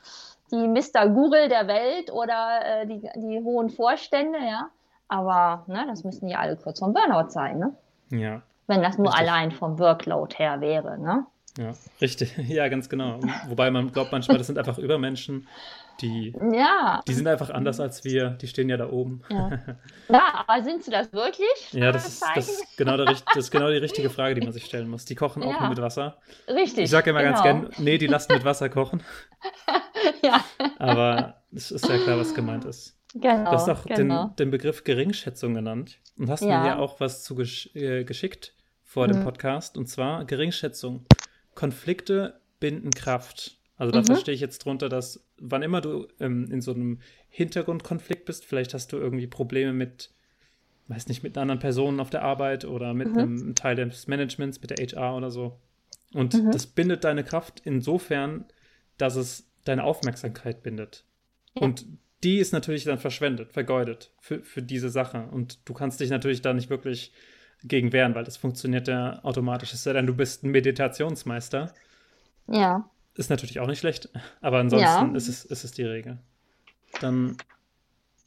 [0.51, 1.09] die Mr.
[1.09, 4.71] Google der Welt oder äh, die, die hohen Vorstände, ja.
[5.09, 7.77] Aber ne, das müssen die alle kurz vom Burnout sein, ne?
[8.11, 8.42] Ja.
[8.73, 9.29] Wenn das nur Richtig.
[9.29, 11.27] allein vom Workload her wäre, ne?
[11.59, 12.35] Ja, richtig.
[12.49, 13.21] Ja, ganz genau.
[13.49, 15.47] Wobei man glaubt manchmal, das sind einfach Übermenschen,
[16.01, 17.03] die, ja.
[17.07, 18.31] die sind einfach anders als wir.
[18.31, 19.21] Die stehen ja da oben.
[19.29, 19.51] Ja,
[20.09, 21.47] ja aber sind sie das wirklich?
[21.73, 24.55] Ja, das ist, das, ist genau der, das ist genau die richtige Frage, die man
[24.55, 25.05] sich stellen muss.
[25.05, 25.61] Die kochen auch ja.
[25.61, 26.17] nur mit Wasser.
[26.49, 26.85] Richtig.
[26.85, 27.43] Ich sage immer genau.
[27.43, 29.03] ganz gern, nee, die lassen mit Wasser kochen.
[30.23, 30.43] ja.
[30.79, 32.97] Aber es ist ja klar, was gemeint ist.
[33.13, 34.29] Genau, du hast auch genau.
[34.29, 36.61] den, den, Begriff Geringschätzung genannt und hast ja.
[36.61, 38.55] mir ja auch was zu gesch äh, geschickt
[38.93, 39.13] vor mhm.
[39.13, 41.07] dem Podcast und zwar Geringschätzung.
[41.55, 43.57] Konflikte binden Kraft.
[43.79, 44.05] Also da mhm.
[44.05, 47.01] verstehe ich jetzt drunter, dass wann immer du ähm, in so einem
[47.31, 50.11] Hintergrundkonflikt bist, vielleicht hast du irgendwie Probleme mit,
[50.89, 53.19] weiß nicht, mit anderen Personen auf der Arbeit oder mit mhm.
[53.19, 55.59] einem Teil des Managements, mit der HR oder so.
[56.13, 56.51] Und mhm.
[56.51, 58.45] das bindet deine Kraft insofern,
[58.99, 61.05] dass es deine Aufmerksamkeit bindet.
[61.55, 61.63] Ja.
[61.63, 61.87] Und
[62.23, 65.29] die ist natürlich dann verschwendet, vergeudet für, für diese Sache.
[65.31, 67.13] Und du kannst dich natürlich da nicht wirklich
[67.65, 69.73] gegen wehren, weil das funktioniert ja automatisch.
[69.73, 71.73] Es sei denn, du bist ein Meditationsmeister.
[72.48, 72.88] Ja.
[73.15, 74.08] Ist natürlich auch nicht schlecht,
[74.40, 75.17] aber ansonsten ja.
[75.17, 76.19] ist, es, ist es die Regel.
[77.00, 77.37] Dann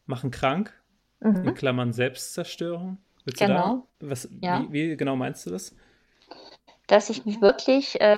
[0.06, 0.74] machen krank,
[1.20, 1.48] mhm.
[1.48, 2.98] in Klammern Selbstzerstörung.
[3.24, 3.88] Willst genau.
[4.00, 4.66] Da, was, ja.
[4.70, 5.76] wie, wie, genau meinst du das?
[6.88, 8.18] dass ich mich wirklich, äh,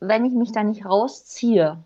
[0.00, 1.82] wenn ich mich da nicht rausziehe,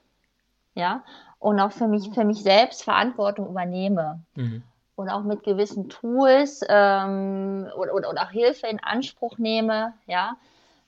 [0.74, 1.04] ja,
[1.38, 4.22] und auch für mich, für mich selbst Verantwortung übernehme.
[4.34, 4.62] Mhm.
[5.00, 10.36] Und auch mit gewissen Tools ähm, oder, oder, oder, auch Hilfe in Anspruch nehme, ja,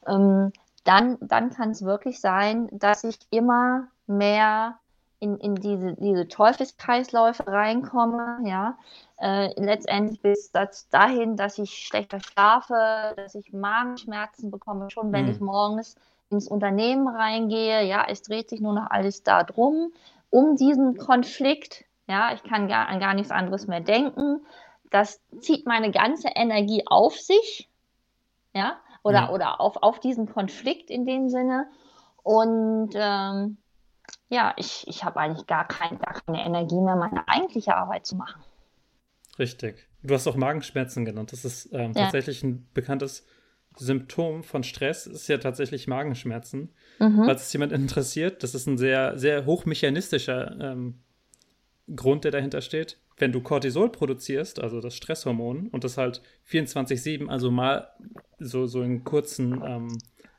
[0.07, 0.53] ähm,
[0.85, 4.75] dann, dann kann es wirklich sein, dass ich immer mehr
[5.19, 8.77] in, in diese, diese Teufelskreisläufe reinkomme, ja,
[9.19, 15.25] äh, letztendlich bis das dahin, dass ich schlechter schlafe, dass ich Magenschmerzen bekomme, schon wenn
[15.25, 15.31] mhm.
[15.31, 15.97] ich morgens
[16.29, 19.91] ins Unternehmen reingehe, ja, es dreht sich nur noch alles da drum,
[20.29, 24.45] um diesen Konflikt, ja, ich kann gar, an gar nichts anderes mehr denken,
[24.91, 27.69] das zieht meine ganze Energie auf sich,
[28.55, 29.31] ja, oder, ja.
[29.31, 31.69] oder auf, auf diesen Konflikt in dem Sinne
[32.23, 33.57] und ähm,
[34.29, 38.17] ja, ich, ich habe eigentlich gar, kein, gar keine Energie mehr, meine eigentliche Arbeit zu
[38.17, 38.43] machen.
[39.39, 39.89] Richtig.
[40.03, 41.33] Du hast auch Magenschmerzen genannt.
[41.33, 42.05] Das ist ähm, ja.
[42.05, 43.27] tatsächlich ein bekanntes
[43.77, 46.75] Symptom von Stress, ist ja tatsächlich Magenschmerzen.
[46.99, 47.25] Mhm.
[47.25, 51.03] Falls es jemand interessiert, das ist ein sehr, sehr hochmechanistischer ähm,
[51.95, 52.99] Grund, der dahinter steht.
[53.19, 57.89] Wenn du Cortisol produzierst, also das Stresshormon, und das halt 24-7, also mal
[58.39, 59.99] so, so in kurzen ähm,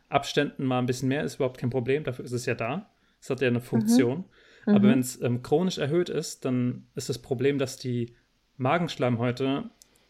[0.09, 2.89] Abständen mal ein bisschen mehr, ist überhaupt kein Problem, dafür ist es ja da.
[3.21, 4.25] Es hat ja eine Funktion.
[4.65, 4.75] Mhm.
[4.75, 4.91] Aber mhm.
[4.91, 8.13] wenn es ähm, chronisch erhöht ist, dann ist das Problem, dass die
[8.57, 9.69] Magenschleimhäute,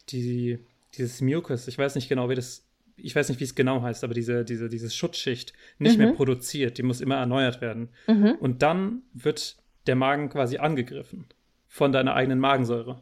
[0.10, 0.60] die,
[0.96, 4.04] dieses Mucus, ich weiß nicht genau, wie das, ich weiß nicht, wie es genau heißt,
[4.04, 6.06] aber diese, diese, diese Schutzschicht nicht mhm.
[6.06, 7.90] mehr produziert, die muss immer erneuert werden.
[8.08, 8.36] Mhm.
[8.40, 9.58] Und dann wird
[9.88, 11.28] der Magen quasi angegriffen
[11.68, 13.02] von deiner eigenen Magensäure.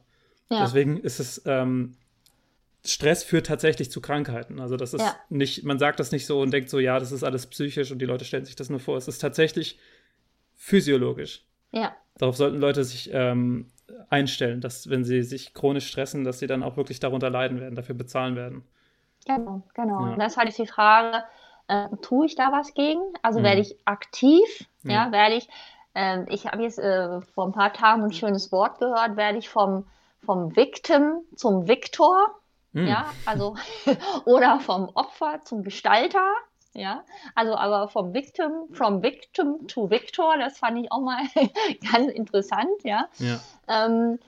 [0.49, 0.61] Ja.
[0.63, 1.95] Deswegen ist es, ähm,
[2.84, 4.59] Stress führt tatsächlich zu Krankheiten.
[4.59, 5.15] Also das ist ja.
[5.29, 7.99] nicht, man sagt das nicht so und denkt so, ja, das ist alles psychisch und
[7.99, 8.97] die Leute stellen sich das nur vor.
[8.97, 9.79] Es ist tatsächlich
[10.55, 11.45] physiologisch.
[11.71, 11.95] Ja.
[12.17, 13.71] Darauf sollten Leute sich ähm,
[14.09, 17.75] einstellen, dass wenn sie sich chronisch stressen, dass sie dann auch wirklich darunter leiden werden,
[17.75, 18.63] dafür bezahlen werden.
[19.25, 20.05] Genau, genau.
[20.05, 20.13] Ja.
[20.13, 21.23] Und das ist halt die Frage,
[21.67, 23.01] äh, tue ich da was gegen?
[23.21, 23.43] Also mhm.
[23.43, 24.67] werde ich aktiv?
[24.84, 25.47] Ja, ja werde ich,
[25.93, 29.49] äh, ich habe jetzt äh, vor ein paar Tagen ein schönes Wort gehört, werde ich
[29.49, 29.85] vom,
[30.23, 32.35] vom Victim zum Victor?
[32.73, 32.87] Mhm.
[32.87, 33.55] Ja, also,
[34.25, 36.25] oder vom Opfer zum Gestalter.
[36.73, 37.03] Ja,
[37.35, 41.23] also aber vom Victim, from Victim to Victor, das fand ich auch mal
[41.91, 43.09] ganz interessant, ja.
[43.19, 43.39] ja.
[43.67, 44.19] Ähm,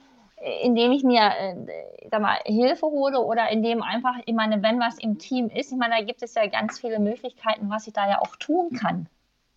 [0.62, 1.54] indem ich mir äh,
[2.10, 5.78] sag mal, Hilfe hole oder indem einfach, ich meine, wenn was im Team ist, ich
[5.78, 9.08] meine, da gibt es ja ganz viele Möglichkeiten, was ich da ja auch tun kann.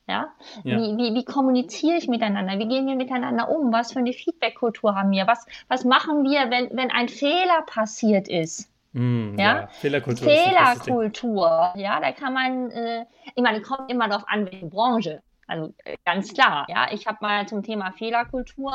[0.07, 0.33] Ja?
[0.63, 0.77] ja.
[0.77, 2.57] Wie, wie, wie kommuniziere ich miteinander?
[2.59, 3.73] Wie gehen wir miteinander um?
[3.73, 5.27] Was für eine Feedback-Kultur haben wir?
[5.27, 8.71] Was, was machen wir, wenn, wenn ein Fehler passiert ist?
[8.93, 9.61] Mm, ja?
[9.61, 9.67] ja?
[9.67, 10.27] Fehlerkultur.
[10.27, 13.05] Fehlerkultur, ja, da kann man, äh,
[13.35, 15.21] ich meine, kommt immer darauf an, welche Branche.
[15.47, 16.87] Also äh, ganz klar, ja.
[16.91, 18.73] Ich habe mal zum Thema Fehlerkultur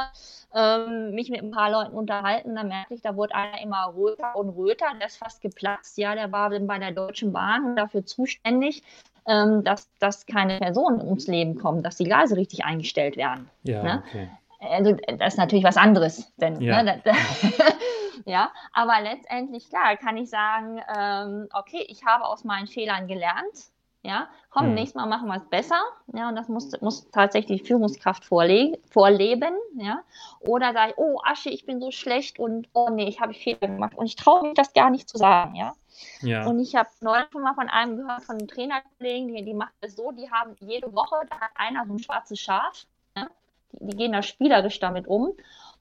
[0.55, 2.55] ähm, mich mit ein paar Leuten unterhalten.
[2.55, 4.87] Da merke ich, da wurde einer immer röter und röter.
[4.99, 5.99] Der ist fast geplatzt.
[5.99, 8.83] Ja, der war bei der Deutschen Bahn dafür zuständig,
[9.27, 13.49] ähm, dass, dass keine Personen ums Leben kommen, dass die Gleise richtig eingestellt werden.
[13.63, 14.03] Ja, ne?
[14.09, 14.29] okay.
[14.71, 16.83] Also das ist natürlich was anderes, denn ja.
[16.83, 17.03] Ne,
[18.27, 23.73] ja, aber letztendlich, klar, kann ich sagen, ähm, okay, ich habe aus meinen Fehlern gelernt,
[24.05, 24.75] ja, komm, hm.
[24.75, 25.81] nächstes Mal machen wir es besser,
[26.13, 30.03] ja, und das muss, muss tatsächlich die Führungskraft vorlegen, vorleben, ja,
[30.41, 33.67] oder sage ich, oh, Asche, ich bin so schlecht und, oh nee, ich habe Fehler
[33.67, 35.75] gemacht und ich traue mich das gar nicht zu sagen, ja.
[36.21, 36.47] Ja.
[36.47, 39.73] Und ich habe neulich schon mal von einem gehört, von einem Trainerkollegen, die, die macht
[39.81, 42.87] es so, die haben jede Woche, da hat einer so ein schwarzes Schaf,
[43.17, 43.29] ja,
[43.73, 45.33] die, die gehen da spielerisch damit um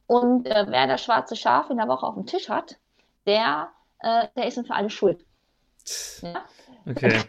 [0.07, 2.77] und äh, wer das schwarze Schaf in der Woche auf dem Tisch hat,
[3.25, 5.23] der, äh, der ist dann für alle schuld.
[6.21, 6.43] Ja?
[6.85, 7.19] Okay.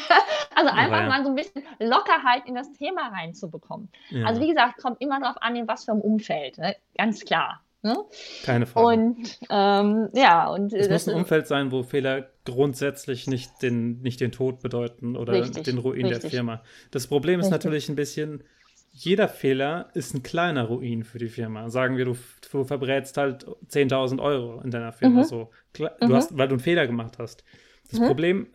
[0.54, 1.06] also einfach ja.
[1.06, 3.88] mal so ein bisschen Lockerheit in das Thema reinzubekommen.
[4.10, 4.26] Ja.
[4.26, 6.74] Also wie gesagt, kommt immer darauf an, in was für einem Umfeld, ne?
[6.96, 7.60] ganz klar.
[7.84, 7.98] Ne?
[8.44, 8.86] Keine Frage.
[8.86, 14.22] Und ähm, ja, und es muss ein Umfeld sein, wo Fehler grundsätzlich nicht den, nicht
[14.22, 16.22] den Tod bedeuten oder richtig, den Ruin richtig.
[16.22, 16.62] der Firma.
[16.92, 17.64] Das Problem ist richtig.
[17.64, 18.42] natürlich ein bisschen,
[18.90, 21.68] jeder Fehler ist ein kleiner Ruin für die Firma.
[21.68, 22.16] Sagen wir, du,
[22.50, 25.24] du verbrätst halt 10.000 Euro in deiner Firma, mhm.
[25.24, 26.14] so, du mhm.
[26.14, 27.44] hast, weil du einen Fehler gemacht hast.
[27.90, 28.06] Das mhm.
[28.06, 28.46] Problem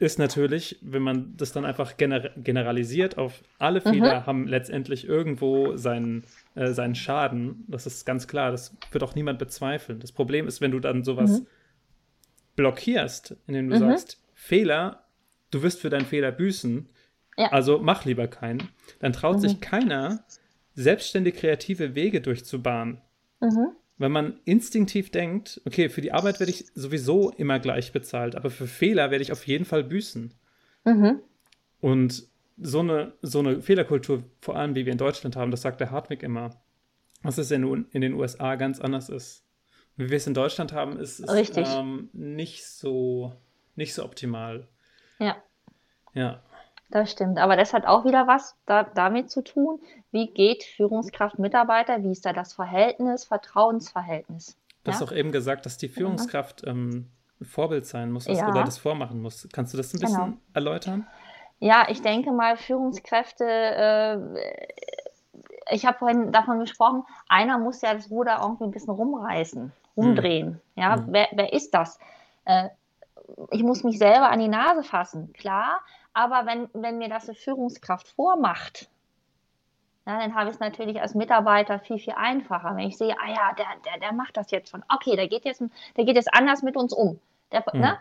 [0.00, 3.90] ist natürlich, wenn man das dann einfach gener generalisiert auf alle mhm.
[3.90, 6.24] Fehler haben letztendlich irgendwo seinen,
[6.56, 7.64] äh, seinen Schaden.
[7.68, 10.00] Das ist ganz klar, das wird auch niemand bezweifeln.
[10.00, 11.46] Das Problem ist, wenn du dann sowas mhm.
[12.56, 13.80] blockierst, indem du mhm.
[13.80, 15.04] sagst, Fehler,
[15.52, 16.88] du wirst für deinen Fehler büßen,
[17.40, 17.50] ja.
[17.52, 18.68] Also mach lieber keinen.
[18.98, 19.40] Dann traut mhm.
[19.40, 20.24] sich keiner,
[20.74, 23.00] selbstständig kreative Wege durchzubahnen.
[23.40, 23.68] Mhm.
[24.00, 28.48] Wenn man instinktiv denkt, okay, für die Arbeit werde ich sowieso immer gleich bezahlt, aber
[28.48, 30.32] für Fehler werde ich auf jeden Fall büßen.
[30.86, 31.20] Mhm.
[31.82, 32.26] Und
[32.56, 35.90] so eine, so eine Fehlerkultur, vor allem wie wir in Deutschland haben, das sagt der
[35.90, 36.62] Hartwig immer,
[37.22, 39.44] was es in, in den USA ganz anders ist.
[39.96, 43.34] Wie wir es in Deutschland haben, ist, ist ähm, nicht, so,
[43.76, 44.66] nicht so optimal.
[45.18, 45.36] Ja.
[46.14, 46.42] Ja.
[46.90, 47.38] Das stimmt.
[47.38, 49.80] Aber das hat auch wieder was da, damit zu tun,
[50.10, 54.56] wie geht Führungskraft Mitarbeiter, wie ist da das Verhältnis, Vertrauensverhältnis.
[54.82, 54.96] Du ja?
[54.96, 57.10] hast auch eben gesagt, dass die Führungskraft ähm,
[57.40, 58.48] ein Vorbild sein muss ja.
[58.48, 59.48] oder das vormachen muss.
[59.52, 60.36] Kannst du das ein bisschen genau.
[60.52, 61.06] erläutern?
[61.60, 64.18] Ja, ich denke mal, Führungskräfte, äh,
[65.70, 70.48] ich habe vorhin davon gesprochen, einer muss ja das Ruder irgendwie ein bisschen rumreißen, rumdrehen.
[70.48, 70.60] Hm.
[70.74, 71.06] Ja, hm.
[71.08, 71.98] Wer, wer ist das?
[72.46, 72.70] Äh,
[73.50, 75.80] ich muss mich selber an die Nase fassen, klar,
[76.12, 78.88] aber wenn, wenn mir das eine Führungskraft vormacht,
[80.06, 82.74] ja, dann habe ich es natürlich als Mitarbeiter viel, viel einfacher.
[82.74, 85.44] Wenn ich sehe, ah ja, der, der, der macht das jetzt schon, okay, der geht
[85.44, 85.62] jetzt,
[85.96, 87.20] der geht jetzt anders mit uns um.
[87.52, 87.80] Der, mhm.
[87.80, 87.98] ne?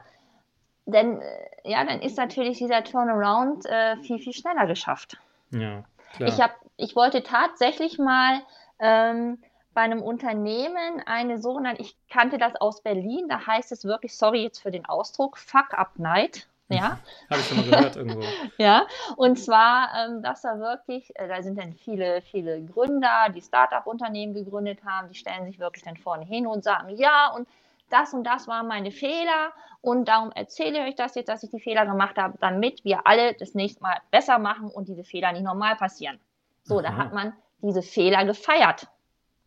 [0.85, 1.25] Denn, äh,
[1.65, 5.17] ja, dann ist natürlich dieser Turnaround äh, viel, viel schneller geschafft.
[5.51, 5.83] Ja,
[6.15, 6.29] klar.
[6.29, 8.41] Ich, hab, ich wollte tatsächlich mal
[8.79, 9.37] ähm,
[9.73, 14.43] bei einem Unternehmen eine sogenannte, ich kannte das aus Berlin, da heißt es wirklich, sorry
[14.43, 16.48] jetzt für den Ausdruck, Fuck Up Night.
[16.69, 16.99] Ja.
[17.29, 18.21] Habe ich schon mal gehört irgendwo.
[18.57, 18.85] ja,
[19.17, 24.33] und zwar, ähm, dass da wirklich, äh, da sind dann viele, viele Gründer, die Startup-Unternehmen
[24.33, 27.47] gegründet haben, die stellen sich wirklich dann vorne hin und sagen, ja, und
[27.89, 29.51] das und das waren meine Fehler
[29.81, 33.07] und darum erzähle ich euch das jetzt, dass ich die Fehler gemacht habe, damit wir
[33.07, 36.19] alle das nächste Mal besser machen und diese Fehler nicht normal passieren.
[36.63, 36.81] So, Aha.
[36.83, 38.87] da hat man diese Fehler gefeiert.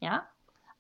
[0.01, 0.27] Ja,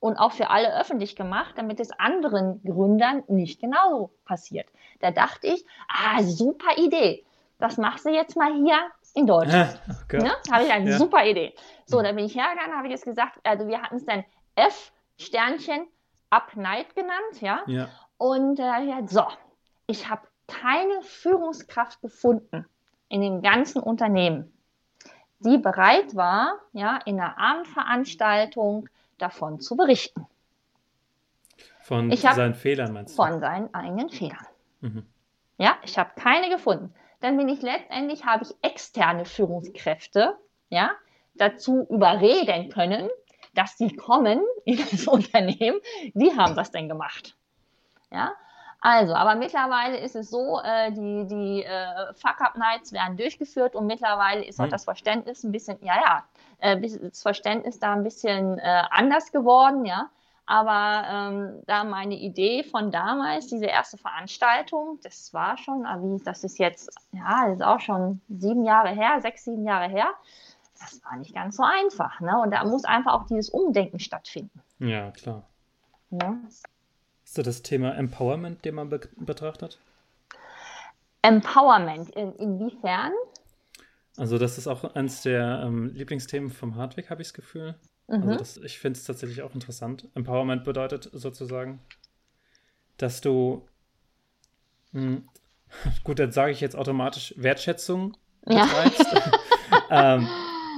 [0.02, 4.66] und auch für alle öffentlich gemacht, damit es anderen Gründern nicht genauso passiert.
[4.98, 7.24] Da dachte ich, ah, super Idee.
[7.60, 8.78] Das machst du jetzt mal hier
[9.14, 9.80] in Deutschland.
[10.02, 10.18] Okay.
[10.18, 10.32] Ne?
[10.50, 10.98] Habe ich eine ja.
[10.98, 11.54] super Idee.
[11.86, 14.24] So, da bin ich hergegangen, habe ich jetzt gesagt, also wir hatten es dann
[14.56, 15.86] F Sternchen
[16.30, 17.60] Up Night genannt, ja.
[17.66, 17.88] ja.
[18.18, 19.22] Und äh, ja, so,
[19.86, 22.66] ich habe keine Führungskraft gefunden
[23.08, 24.52] in dem ganzen Unternehmen,
[25.38, 28.88] die bereit war, ja, in einer Abendveranstaltung
[29.22, 30.26] davon zu berichten.
[31.80, 33.22] Von seinen Fehlern meinst du?
[33.22, 34.46] Von seinen eigenen Fehlern.
[34.80, 35.06] Mhm.
[35.58, 36.94] Ja, ich habe keine gefunden.
[37.20, 40.36] Dann bin ich letztendlich, habe ich externe Führungskräfte,
[40.70, 40.92] ja,
[41.34, 43.08] dazu überreden können,
[43.54, 45.80] dass sie kommen in das Unternehmen.
[46.14, 47.36] Die haben das denn gemacht.
[48.10, 48.32] Ja,
[48.84, 54.44] also, aber mittlerweile ist es so, äh, die, die äh, Fuck-Up-Nights werden durchgeführt und mittlerweile
[54.44, 54.70] ist auch hm.
[54.70, 56.24] das Verständnis ein bisschen, ja, ja,
[56.62, 60.08] äh, das Verständnis da ein bisschen äh, anders geworden, ja.
[60.46, 66.44] Aber ähm, da meine Idee von damals, diese erste Veranstaltung, das war schon, ah, das
[66.44, 70.06] ist jetzt, ja, das ist auch schon sieben Jahre her, sechs, sieben Jahre her.
[70.80, 72.40] Das war nicht ganz so einfach, ne?
[72.40, 74.60] Und da muss einfach auch dieses Umdenken stattfinden.
[74.80, 75.44] Ja, klar.
[76.10, 76.36] Ja.
[77.24, 79.78] Ist das das Thema Empowerment, den man be betrachtet?
[81.22, 83.12] Empowerment, in, inwiefern?
[84.16, 87.74] Also, das ist auch eines der ähm, Lieblingsthemen vom Hardweg, habe ich das Gefühl.
[88.08, 88.32] Also mhm.
[88.32, 90.08] Also, das, ich finde es tatsächlich auch interessant.
[90.14, 91.80] Empowerment bedeutet sozusagen,
[92.98, 93.66] dass du,
[94.92, 95.28] mh, hm,
[96.04, 98.16] gut, dann sage ich jetzt automatisch Wertschätzung.
[98.46, 98.68] Ja.
[99.90, 100.28] ähm,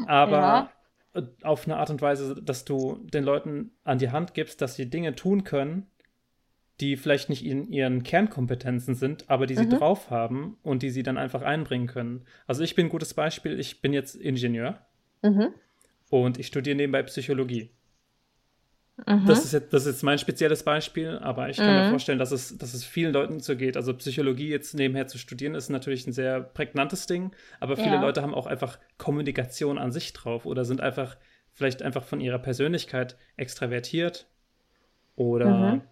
[0.06, 0.70] aber
[1.14, 1.22] ja.
[1.42, 4.88] auf eine Art und Weise, dass du den Leuten an die Hand gibst, dass sie
[4.88, 5.90] Dinge tun können,
[6.80, 9.70] die vielleicht nicht in ihren Kernkompetenzen sind, aber die sie mhm.
[9.70, 12.24] drauf haben und die sie dann einfach einbringen können.
[12.46, 13.58] Also ich bin ein gutes Beispiel.
[13.60, 14.80] Ich bin jetzt Ingenieur
[15.22, 15.50] mhm.
[16.10, 17.70] und ich studiere nebenbei Psychologie.
[19.06, 19.24] Mhm.
[19.26, 21.90] Das, ist jetzt, das ist jetzt mein spezielles Beispiel, aber ich kann mir mhm.
[21.90, 23.76] vorstellen, dass es, dass es vielen Leuten so geht.
[23.76, 28.00] Also Psychologie jetzt nebenher zu studieren, ist natürlich ein sehr prägnantes Ding, aber viele ja.
[28.00, 31.16] Leute haben auch einfach Kommunikation an sich drauf oder sind einfach
[31.52, 34.26] vielleicht einfach von ihrer Persönlichkeit extravertiert
[35.14, 35.82] oder mhm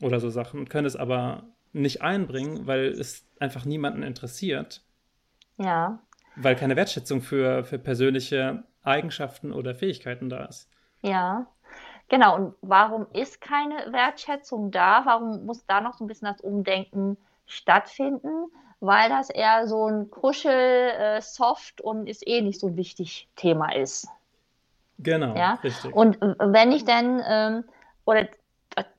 [0.00, 4.82] oder so Sachen, können es aber nicht einbringen, weil es einfach niemanden interessiert.
[5.56, 5.98] Ja.
[6.36, 10.68] Weil keine Wertschätzung für, für persönliche Eigenschaften oder Fähigkeiten da ist.
[11.02, 11.46] Ja,
[12.08, 12.36] genau.
[12.36, 15.02] Und warum ist keine Wertschätzung da?
[15.04, 17.16] Warum muss da noch so ein bisschen das Umdenken
[17.46, 18.46] stattfinden?
[18.80, 23.74] Weil das eher so ein Kuschel, äh, soft und ist eh nicht so wichtig Thema
[23.74, 24.08] ist.
[24.98, 25.54] Genau, ja?
[25.62, 25.94] richtig.
[25.94, 27.64] Und wenn ich dann, ähm,
[28.04, 28.28] oder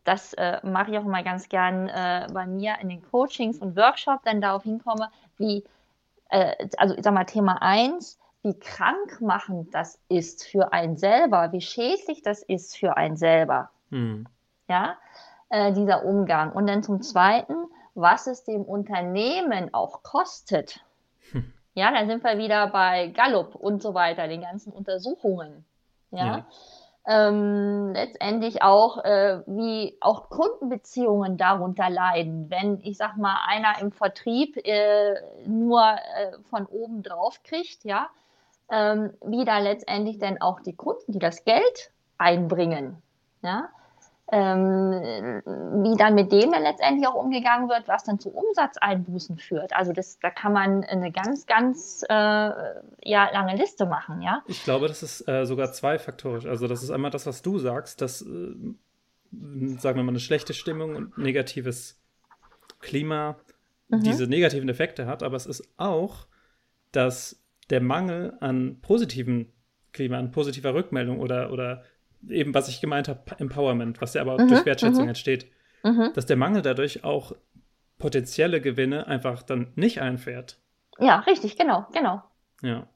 [0.03, 3.75] das äh, mache ich auch mal ganz gern äh, bei mir in den Coachings und
[3.75, 5.63] Workshops, dann darauf hinkomme, wie,
[6.29, 11.61] äh, also ich sag mal Thema 1, wie krankmachend das ist für einen selber, wie
[11.61, 13.69] schädlich das ist für einen selber.
[13.89, 14.27] Hm.
[14.67, 14.97] Ja,
[15.49, 16.51] äh, dieser Umgang.
[16.51, 17.55] Und dann zum Zweiten,
[17.95, 20.79] was es dem Unternehmen auch kostet.
[21.31, 21.51] Hm.
[21.73, 25.65] Ja, dann sind wir wieder bei Gallup und so weiter, den ganzen Untersuchungen.
[26.11, 26.25] ja.
[26.25, 26.45] ja
[27.07, 32.49] ähm, letztendlich auch, äh, wie auch Kundenbeziehungen darunter leiden.
[32.49, 38.09] Wenn, ich sag mal, einer im Vertrieb äh, nur äh, von oben drauf kriegt, ja,
[38.71, 43.01] ähm, wie da letztendlich denn auch die Kunden, die das Geld einbringen,
[43.43, 43.69] ja,
[44.31, 45.41] ähm,
[45.83, 49.73] wie dann mit dem dann letztendlich auch umgegangen wird, was dann zu Umsatzeinbußen führt.
[49.73, 54.43] Also das, da kann man eine ganz, ganz äh, ja, lange Liste machen, ja.
[54.47, 56.47] Ich glaube, das ist äh, sogar zweifaktorisch.
[56.47, 58.55] Also das ist einmal das, was du sagst, dass, äh,
[59.77, 62.01] sagen wir mal, eine schlechte Stimmung und negatives
[62.79, 63.37] Klima
[63.89, 64.01] mhm.
[64.01, 66.27] diese negativen Effekte hat, aber es ist auch,
[66.91, 69.51] dass der Mangel an positiven
[69.91, 71.83] Klima, an positiver Rückmeldung oder, oder
[72.29, 75.09] eben, was ich gemeint habe, Empowerment, was ja aber mhm, durch Wertschätzung mhm.
[75.09, 75.47] entsteht,
[75.83, 76.11] mhm.
[76.13, 77.33] dass der Mangel dadurch auch
[77.97, 80.59] potenzielle Gewinne einfach dann nicht einfährt.
[80.99, 82.23] Ja, richtig, genau, genau.
[82.61, 82.87] Ja.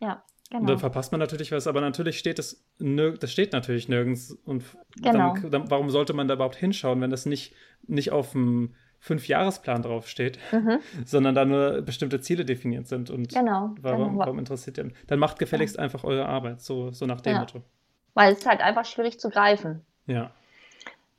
[0.00, 0.60] Ja, genau.
[0.60, 4.32] Und dann verpasst man natürlich was, aber natürlich steht es, das steht natürlich nirgends.
[4.44, 4.64] Und
[4.96, 5.34] genau.
[5.34, 7.54] dann, dann, warum sollte man da überhaupt hinschauen, wenn das nicht,
[7.86, 10.80] nicht auf dem Fünfjahresplan draufsteht, mhm.
[11.04, 13.10] sondern da nur bestimmte Ziele definiert sind.
[13.10, 14.18] Und genau, warum, genau.
[14.18, 14.90] warum interessiert ihr?
[15.06, 15.82] Dann macht gefälligst ja.
[15.82, 17.40] einfach eure Arbeit, so, so nach dem ja.
[17.40, 17.62] Motto.
[18.18, 19.86] Weil es ist halt einfach schwierig zu greifen.
[20.06, 20.32] Ja.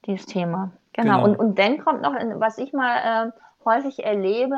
[0.05, 0.71] Dieses Thema.
[0.91, 1.13] Genau.
[1.13, 1.23] genau.
[1.23, 3.31] Und, und dann kommt noch, was ich mal äh,
[3.63, 4.57] häufig erlebe,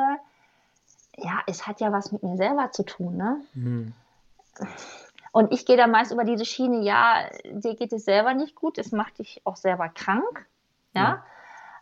[1.16, 3.36] ja, es hat ja was mit mir selber zu tun, ne?
[3.54, 3.92] Mhm.
[5.30, 8.76] Und ich gehe da meist über diese Schiene, ja, dir geht es selber nicht gut,
[8.76, 10.46] es macht dich auch selber krank,
[10.94, 11.02] ja.
[11.02, 11.24] ja.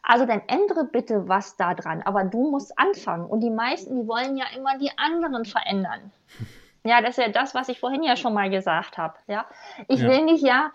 [0.03, 3.25] Also dann ändere bitte was da dran, aber du musst anfangen.
[3.25, 6.13] Und die meisten, die wollen ja immer die anderen verändern.
[6.85, 9.15] Ja, das ist ja das, was ich vorhin ja schon mal gesagt habe.
[9.27, 9.47] Ja,
[9.89, 10.09] ich ja.
[10.09, 10.73] will mich ja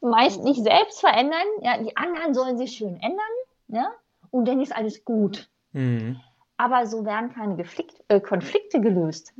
[0.00, 1.46] meist nicht selbst verändern.
[1.62, 3.20] Ja, die anderen sollen sich schön ändern.
[3.68, 3.90] Ja,
[4.30, 5.48] und dann ist alles gut.
[5.72, 6.20] Mhm.
[6.58, 9.34] Aber so werden keine Geflikt, äh, Konflikte gelöst.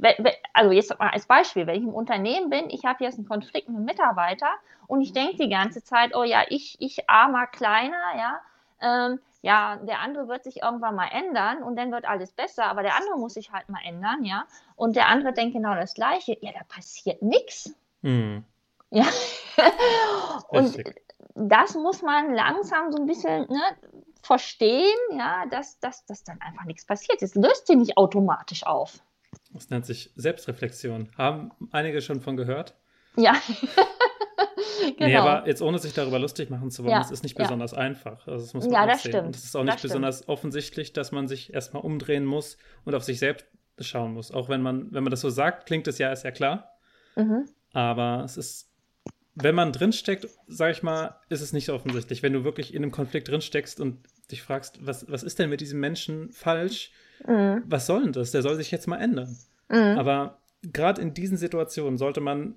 [0.52, 3.68] Also jetzt mal als Beispiel, wenn ich im Unternehmen bin, ich habe jetzt einen Konflikt
[3.68, 4.48] mit einem Mitarbeiter
[4.86, 8.40] und ich denke die ganze Zeit, oh ja, ich, ich armer Kleiner, ja,
[8.82, 12.82] ähm, ja, der andere wird sich irgendwann mal ändern und dann wird alles besser, aber
[12.82, 14.44] der andere muss sich halt mal ändern, ja.
[14.74, 16.36] Und der andere denkt genau das Gleiche.
[16.40, 17.72] Ja, da passiert nichts.
[18.02, 18.42] Mhm.
[18.90, 19.06] Ja.
[20.48, 20.82] und
[21.36, 23.62] das muss man langsam so ein bisschen ne,
[24.20, 27.22] verstehen, ja, dass, dass, dass dann einfach nichts passiert.
[27.22, 28.98] Es löst sich nicht automatisch auf.
[29.52, 31.12] Das nennt sich Selbstreflexion.
[31.16, 32.74] Haben einige schon von gehört?
[33.14, 33.34] Ja.
[34.98, 35.06] genau.
[35.06, 36.98] Nee, aber jetzt ohne sich darüber lustig machen zu wollen, ja.
[36.98, 37.78] das ist nicht besonders ja.
[37.78, 38.26] einfach.
[38.26, 39.12] Also das muss man ja, das sehen.
[39.12, 39.26] Stimmt.
[39.26, 40.28] Und es ist auch nicht das besonders stimmt.
[40.28, 43.46] offensichtlich, dass man sich erstmal umdrehen muss und auf sich selbst
[43.80, 44.32] schauen muss.
[44.32, 46.70] Auch wenn man, wenn man das so sagt, klingt es ja, ist ja klar.
[47.16, 47.46] Mhm.
[47.72, 48.70] Aber es ist,
[49.34, 52.22] wenn man drinsteckt, sag ich mal, ist es nicht so offensichtlich.
[52.22, 53.98] Wenn du wirklich in einem Konflikt drinsteckst und
[54.30, 56.90] dich fragst, was, was ist denn mit diesem Menschen falsch?
[57.26, 57.62] Mhm.
[57.66, 58.30] Was soll denn das?
[58.30, 59.36] Der soll sich jetzt mal ändern.
[59.68, 59.98] Mhm.
[59.98, 62.56] Aber gerade in diesen Situationen sollte man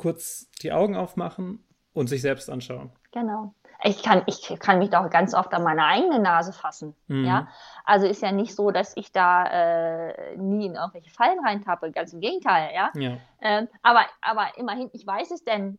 [0.00, 2.90] kurz die Augen aufmachen und sich selbst anschauen.
[3.12, 3.52] Genau.
[3.82, 6.94] Ich kann, ich kann mich doch ganz oft an meine eigene Nase fassen.
[7.06, 7.24] Mhm.
[7.24, 7.48] Ja?
[7.84, 12.14] Also ist ja nicht so, dass ich da äh, nie in irgendwelche Fallen reintappe, ganz
[12.14, 12.90] im Gegenteil, ja.
[12.94, 13.18] ja.
[13.42, 15.78] Ähm, aber, aber immerhin, ich weiß es denn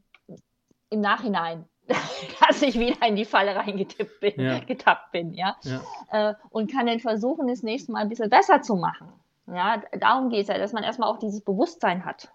[0.91, 1.65] im Nachhinein,
[2.47, 4.59] dass ich wieder in die Falle reingetippt bin, ja.
[4.59, 5.55] getappt bin, ja.
[5.63, 5.81] ja.
[6.11, 9.11] Äh, und kann dann versuchen, das nächste Mal ein bisschen besser zu machen.
[9.47, 12.31] Ja, darum geht es ja, dass man erstmal auch dieses Bewusstsein hat.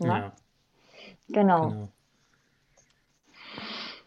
[0.00, 0.32] Ja.
[1.28, 1.68] Genau.
[1.68, 1.88] genau.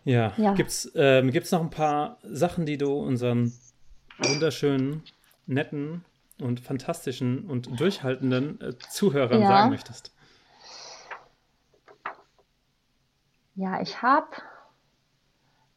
[0.03, 0.53] Ja, ja.
[0.53, 3.53] gibt es ähm, noch ein paar Sachen, die du unseren
[4.17, 5.03] wunderschönen,
[5.45, 6.03] netten
[6.39, 9.47] und fantastischen und durchhaltenden äh, Zuhörern ja.
[9.47, 10.11] sagen möchtest?
[13.53, 14.27] Ja, ich habe,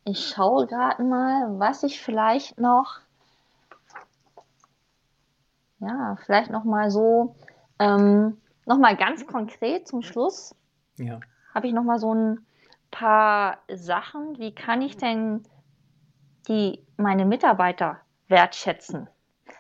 [0.05, 3.01] ich schaue gerade mal, was ich vielleicht noch,
[5.81, 7.37] ja, vielleicht noch mal so,
[7.79, 10.55] ähm, noch mal ganz konkret zum Schluss.
[10.97, 11.21] Ja
[11.55, 12.47] habe ich noch mal so ein
[12.91, 14.39] paar Sachen.
[14.39, 15.43] Wie kann ich denn
[16.49, 19.09] die meine Mitarbeiter wertschätzen?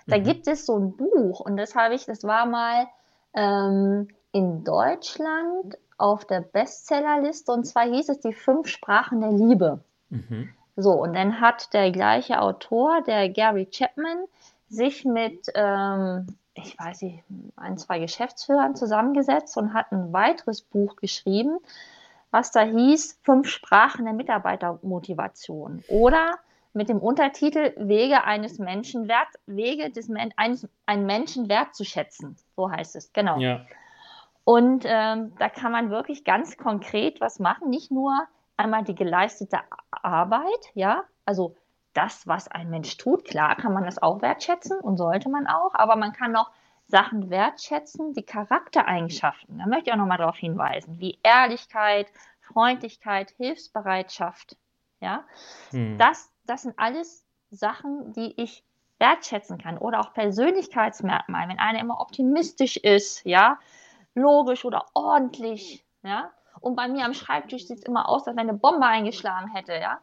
[0.06, 0.24] Da mhm.
[0.24, 2.86] gibt es so ein Buch und das habe ich, das war mal
[3.32, 9.84] ähm, in Deutschland auf der Bestsellerliste und zwar hieß es die fünf Sprachen der Liebe.
[10.10, 10.50] Mhm.
[10.76, 14.24] So, und dann hat der gleiche Autor, der Gary Chapman,
[14.68, 17.24] sich mit, ähm, ich weiß nicht,
[17.56, 21.58] ein, zwei Geschäftsführern zusammengesetzt und hat ein weiteres Buch geschrieben,
[22.30, 25.84] was da hieß, fünf Sprachen der Mitarbeitermotivation.
[25.88, 26.38] Oder
[26.72, 32.36] mit dem Untertitel Wege eines Menschen wert, Wege des Men eines, einen Menschen wertzuschätzen.
[32.56, 33.38] So heißt es, genau.
[33.38, 33.64] Ja.
[34.44, 38.12] Und ähm, da kann man wirklich ganz konkret was machen, nicht nur
[38.56, 41.56] einmal die geleistete Arbeit, ja, also
[41.94, 45.74] das, was ein Mensch tut, klar kann man das auch wertschätzen und sollte man auch,
[45.74, 46.50] aber man kann auch
[46.86, 49.58] Sachen wertschätzen, die Charaktereigenschaften.
[49.58, 52.08] Da möchte ich auch nochmal darauf hinweisen, wie Ehrlichkeit,
[52.40, 54.56] Freundlichkeit, Hilfsbereitschaft.
[55.00, 55.24] Ja,
[55.70, 55.98] hm.
[55.98, 58.64] das, das sind alles Sachen, die ich
[58.98, 63.58] wertschätzen kann oder auch Persönlichkeitsmerkmale, wenn einer immer optimistisch ist, ja,
[64.14, 66.30] logisch oder ordentlich, ja,
[66.60, 69.74] und bei mir am Schreibtisch sieht es immer aus, als wenn eine Bombe eingeschlagen hätte,
[69.74, 69.98] ja,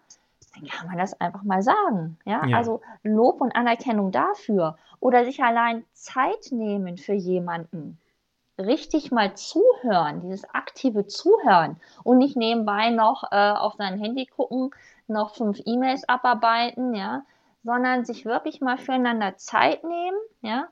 [0.55, 2.17] dann kann man das einfach mal sagen.
[2.25, 2.45] Ja?
[2.45, 2.57] ja?
[2.57, 7.99] Also Lob und Anerkennung dafür oder sich allein Zeit nehmen für jemanden.
[8.57, 14.71] Richtig mal zuhören, dieses aktive Zuhören und nicht nebenbei noch äh, auf sein Handy gucken,
[15.07, 17.23] noch fünf E-Mails abarbeiten, ja,
[17.63, 20.67] sondern sich wirklich mal füreinander Zeit nehmen, ja,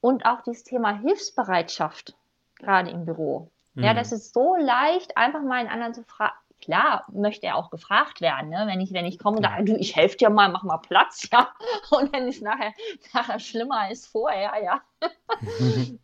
[0.00, 2.14] und auch dieses Thema Hilfsbereitschaft,
[2.58, 3.48] gerade im Büro.
[3.74, 3.84] Mhm.
[3.84, 6.34] Ja, das ist so leicht, einfach mal einen anderen zu fragen,
[6.64, 8.64] klar möchte er auch gefragt werden, ne?
[8.66, 11.28] wenn ich, wenn ich komme und sage, du, ich helfe dir mal, mach mal Platz,
[11.32, 11.48] ja.
[11.90, 12.72] Und wenn es nachher,
[13.12, 14.80] nachher schlimmer ist vorher, ja.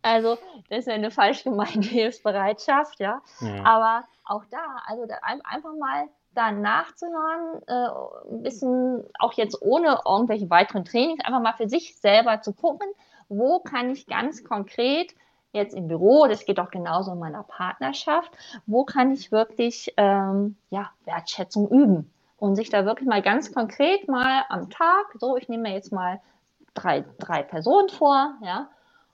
[0.01, 0.37] also,
[0.69, 3.21] das ist ja eine falsch gemeinte Hilfsbereitschaft, ja.
[3.39, 3.63] ja.
[3.65, 9.99] Aber auch da, also da einfach mal da nachzuhören, äh, ein bisschen auch jetzt ohne
[10.05, 12.87] irgendwelche weiteren Trainings, einfach mal für sich selber zu gucken,
[13.27, 15.13] wo kann ich ganz konkret
[15.53, 18.31] jetzt im Büro, das geht auch genauso in meiner Partnerschaft,
[18.65, 24.07] wo kann ich wirklich ähm, ja, Wertschätzung üben und sich da wirklich mal ganz konkret
[24.07, 26.21] mal am Tag, so ich nehme mir jetzt mal
[26.73, 28.69] drei, drei Personen vor, ja,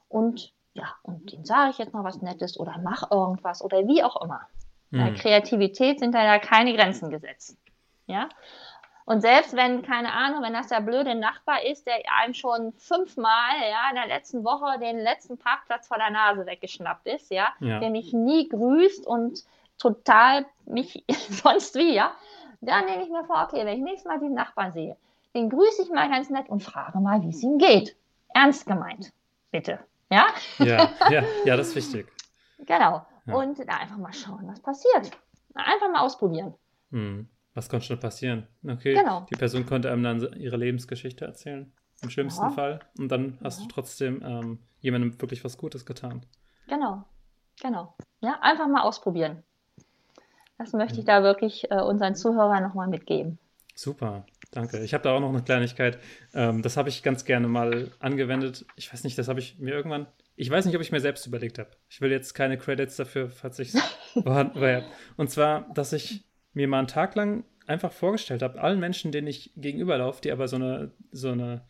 [0.10, 4.04] und ja, und denen sage ich jetzt noch was Nettes oder mach irgendwas oder wie
[4.04, 4.42] auch immer.
[4.90, 7.58] Bei Kreativität sind da ja keine Grenzen gesetzt.
[8.06, 8.30] Ja,
[9.08, 13.56] und selbst wenn, keine Ahnung, wenn das der blöde Nachbar ist, der einem schon fünfmal,
[13.62, 17.80] ja, in der letzten Woche den letzten Parkplatz vor der Nase weggeschnappt ist, ja, ja.
[17.80, 19.46] der mich nie grüßt und
[19.80, 22.12] total mich sonst wie, ja,
[22.60, 24.98] dann nehme ich mir vor, okay, wenn ich nächstes Mal den Nachbarn sehe,
[25.34, 27.96] den grüße ich mal ganz nett und frage mal, wie es ihm geht.
[28.34, 29.14] Ernst gemeint,
[29.52, 29.80] bitte.
[30.10, 30.28] Ja?
[30.58, 32.12] Ja, ja, ja das ist wichtig.
[32.60, 33.06] Genau.
[33.26, 33.36] Ja.
[33.36, 35.12] Und einfach mal schauen, was passiert.
[35.54, 36.54] Einfach mal ausprobieren.
[36.90, 37.30] Mhm.
[37.58, 38.46] Was konnte schon passieren?
[38.64, 39.26] Okay, genau.
[39.32, 42.50] die Person konnte einem dann ihre Lebensgeschichte erzählen, im schlimmsten ja.
[42.52, 42.80] Fall.
[43.00, 43.66] Und dann hast ja.
[43.66, 46.24] du trotzdem ähm, jemandem wirklich was Gutes getan.
[46.68, 47.04] Genau,
[47.60, 47.96] genau.
[48.22, 49.42] Ja, einfach mal ausprobieren.
[50.60, 53.40] Das möchte ich da wirklich äh, unseren Zuhörern nochmal mitgeben.
[53.74, 54.84] Super, danke.
[54.84, 55.98] Ich habe da auch noch eine Kleinigkeit.
[56.36, 58.68] Ähm, das habe ich ganz gerne mal angewendet.
[58.76, 60.06] Ich weiß nicht, das habe ich mir irgendwann.
[60.36, 61.72] Ich weiß nicht, ob ich mir selbst überlegt habe.
[61.90, 63.82] Ich will jetzt keine Credits dafür, falls ich es
[64.24, 64.84] vorhanden war.
[65.16, 66.27] Und zwar, dass ich
[66.58, 70.48] mir mal einen Tag lang einfach vorgestellt habe, allen Menschen, denen ich gegenüberlaufe, die aber
[70.48, 71.62] so eine, so eine,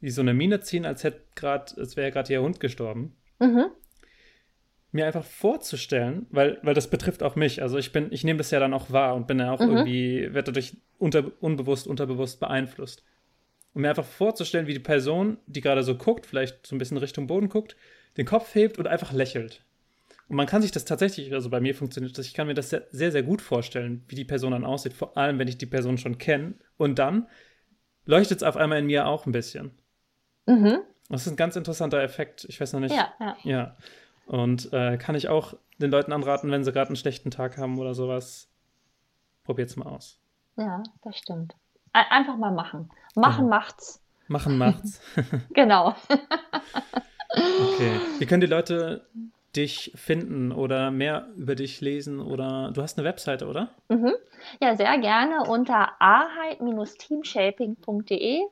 [0.00, 3.16] die so eine Miene ziehen, als hätte gerade, als wäre gerade ihr Hund gestorben.
[3.38, 3.66] Mhm.
[4.92, 7.62] Mir einfach vorzustellen, weil, weil das betrifft auch mich.
[7.62, 9.70] Also ich bin, ich nehme das ja dann auch wahr und bin ja auch mhm.
[9.70, 13.04] irgendwie, werde dadurch unter, unbewusst, unterbewusst beeinflusst.
[13.74, 16.96] Und mir einfach vorzustellen, wie die Person, die gerade so guckt, vielleicht so ein bisschen
[16.96, 17.76] Richtung Boden guckt,
[18.16, 19.65] den Kopf hebt und einfach lächelt.
[20.28, 22.70] Und man kann sich das tatsächlich, also bei mir funktioniert das, ich kann mir das
[22.70, 25.66] sehr, sehr, sehr gut vorstellen, wie die Person dann aussieht, vor allem wenn ich die
[25.66, 26.54] Person schon kenne.
[26.76, 27.28] Und dann
[28.06, 29.70] leuchtet es auf einmal in mir auch ein bisschen.
[30.46, 30.78] Mhm.
[31.08, 32.44] Das ist ein ganz interessanter Effekt.
[32.48, 32.94] Ich weiß noch nicht.
[32.94, 33.36] Ja, ja.
[33.44, 33.76] ja.
[34.26, 37.78] Und äh, kann ich auch den Leuten anraten, wenn sie gerade einen schlechten Tag haben
[37.78, 38.48] oder sowas,
[39.44, 40.18] probiert es mal aus.
[40.56, 41.54] Ja, das stimmt.
[41.92, 42.90] Einfach mal machen.
[43.14, 43.56] Machen genau.
[43.56, 44.02] macht's.
[44.28, 45.00] Machen macht's.
[45.54, 45.94] genau.
[47.30, 48.00] okay.
[48.18, 49.06] Wie können die Leute
[49.56, 53.70] dich finden oder mehr über dich lesen oder du hast eine Webseite, oder?
[53.88, 54.12] Mhm.
[54.60, 58.42] Ja, sehr gerne unter aheit-teamshaping.de.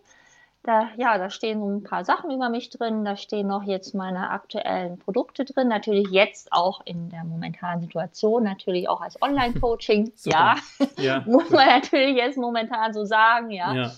[0.65, 3.05] Da, ja, da stehen so ein paar Sachen über mich drin.
[3.05, 5.69] Da stehen noch jetzt meine aktuellen Produkte drin.
[5.69, 10.11] Natürlich jetzt auch in der momentanen Situation, natürlich auch als Online-Coaching.
[10.25, 10.55] ja,
[10.97, 13.75] ja, muss man natürlich jetzt momentan so sagen, ja.
[13.75, 13.93] ja.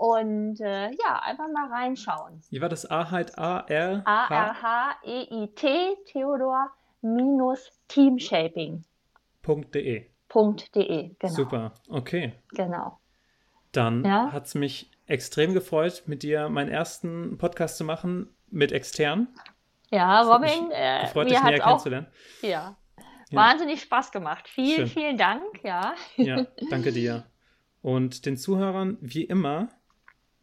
[0.00, 2.40] Und äh, ja, einfach mal reinschauen.
[2.48, 2.90] Wie war das?
[2.90, 6.70] A halt A R A R H E I T Theodor
[7.02, 8.82] minus Teamshaping.
[9.46, 10.06] .de.
[10.74, 11.34] .de, genau.
[11.34, 12.32] Super, okay.
[12.52, 12.98] Genau.
[13.72, 14.32] Dann ja?
[14.32, 19.28] hat es mich extrem gefreut, mit dir meinen ersten Podcast zu machen mit extern.
[19.90, 22.06] Ja, Robin, äh, gefreut, dich näher kennenzulernen.
[22.40, 22.74] Ja.
[23.28, 23.36] ja.
[23.36, 24.48] wahnsinnig Spaß gemacht.
[24.48, 24.86] Vielen, Schön.
[24.86, 25.42] vielen Dank.
[25.62, 25.94] Ja.
[26.16, 27.26] ja, danke dir.
[27.82, 29.68] Und den Zuhörern, wie immer,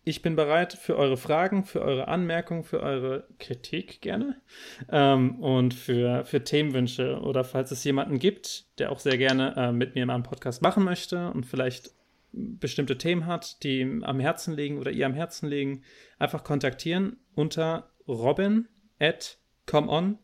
[0.07, 4.41] ich bin bereit für eure Fragen, für eure Anmerkungen, für eure Kritik gerne
[4.89, 9.73] ähm, und für, für Themenwünsche oder falls es jemanden gibt, der auch sehr gerne äh,
[9.73, 11.91] mit mir mal einen Podcast machen möchte und vielleicht
[12.31, 15.83] bestimmte Themen hat, die ihm am Herzen liegen oder ihr am Herzen liegen,
[16.19, 20.19] einfach kontaktieren unter robin at comon.de.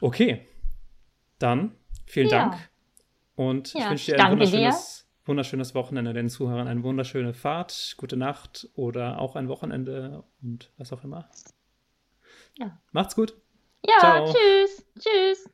[0.00, 0.48] Okay,
[1.38, 1.76] dann
[2.06, 2.38] vielen ja.
[2.38, 2.70] Dank
[3.34, 7.94] und ja, ich wünsche dir ein wunderschönes dir wunderschönes Wochenende den Zuhörern, eine wunderschöne Fahrt,
[7.96, 11.30] gute Nacht oder auch ein Wochenende und was auch immer.
[12.58, 12.78] Ja.
[12.90, 13.34] Macht's gut.
[13.86, 14.32] Ja, Ciao.
[14.32, 14.84] tschüss.
[14.98, 15.50] Tschüss.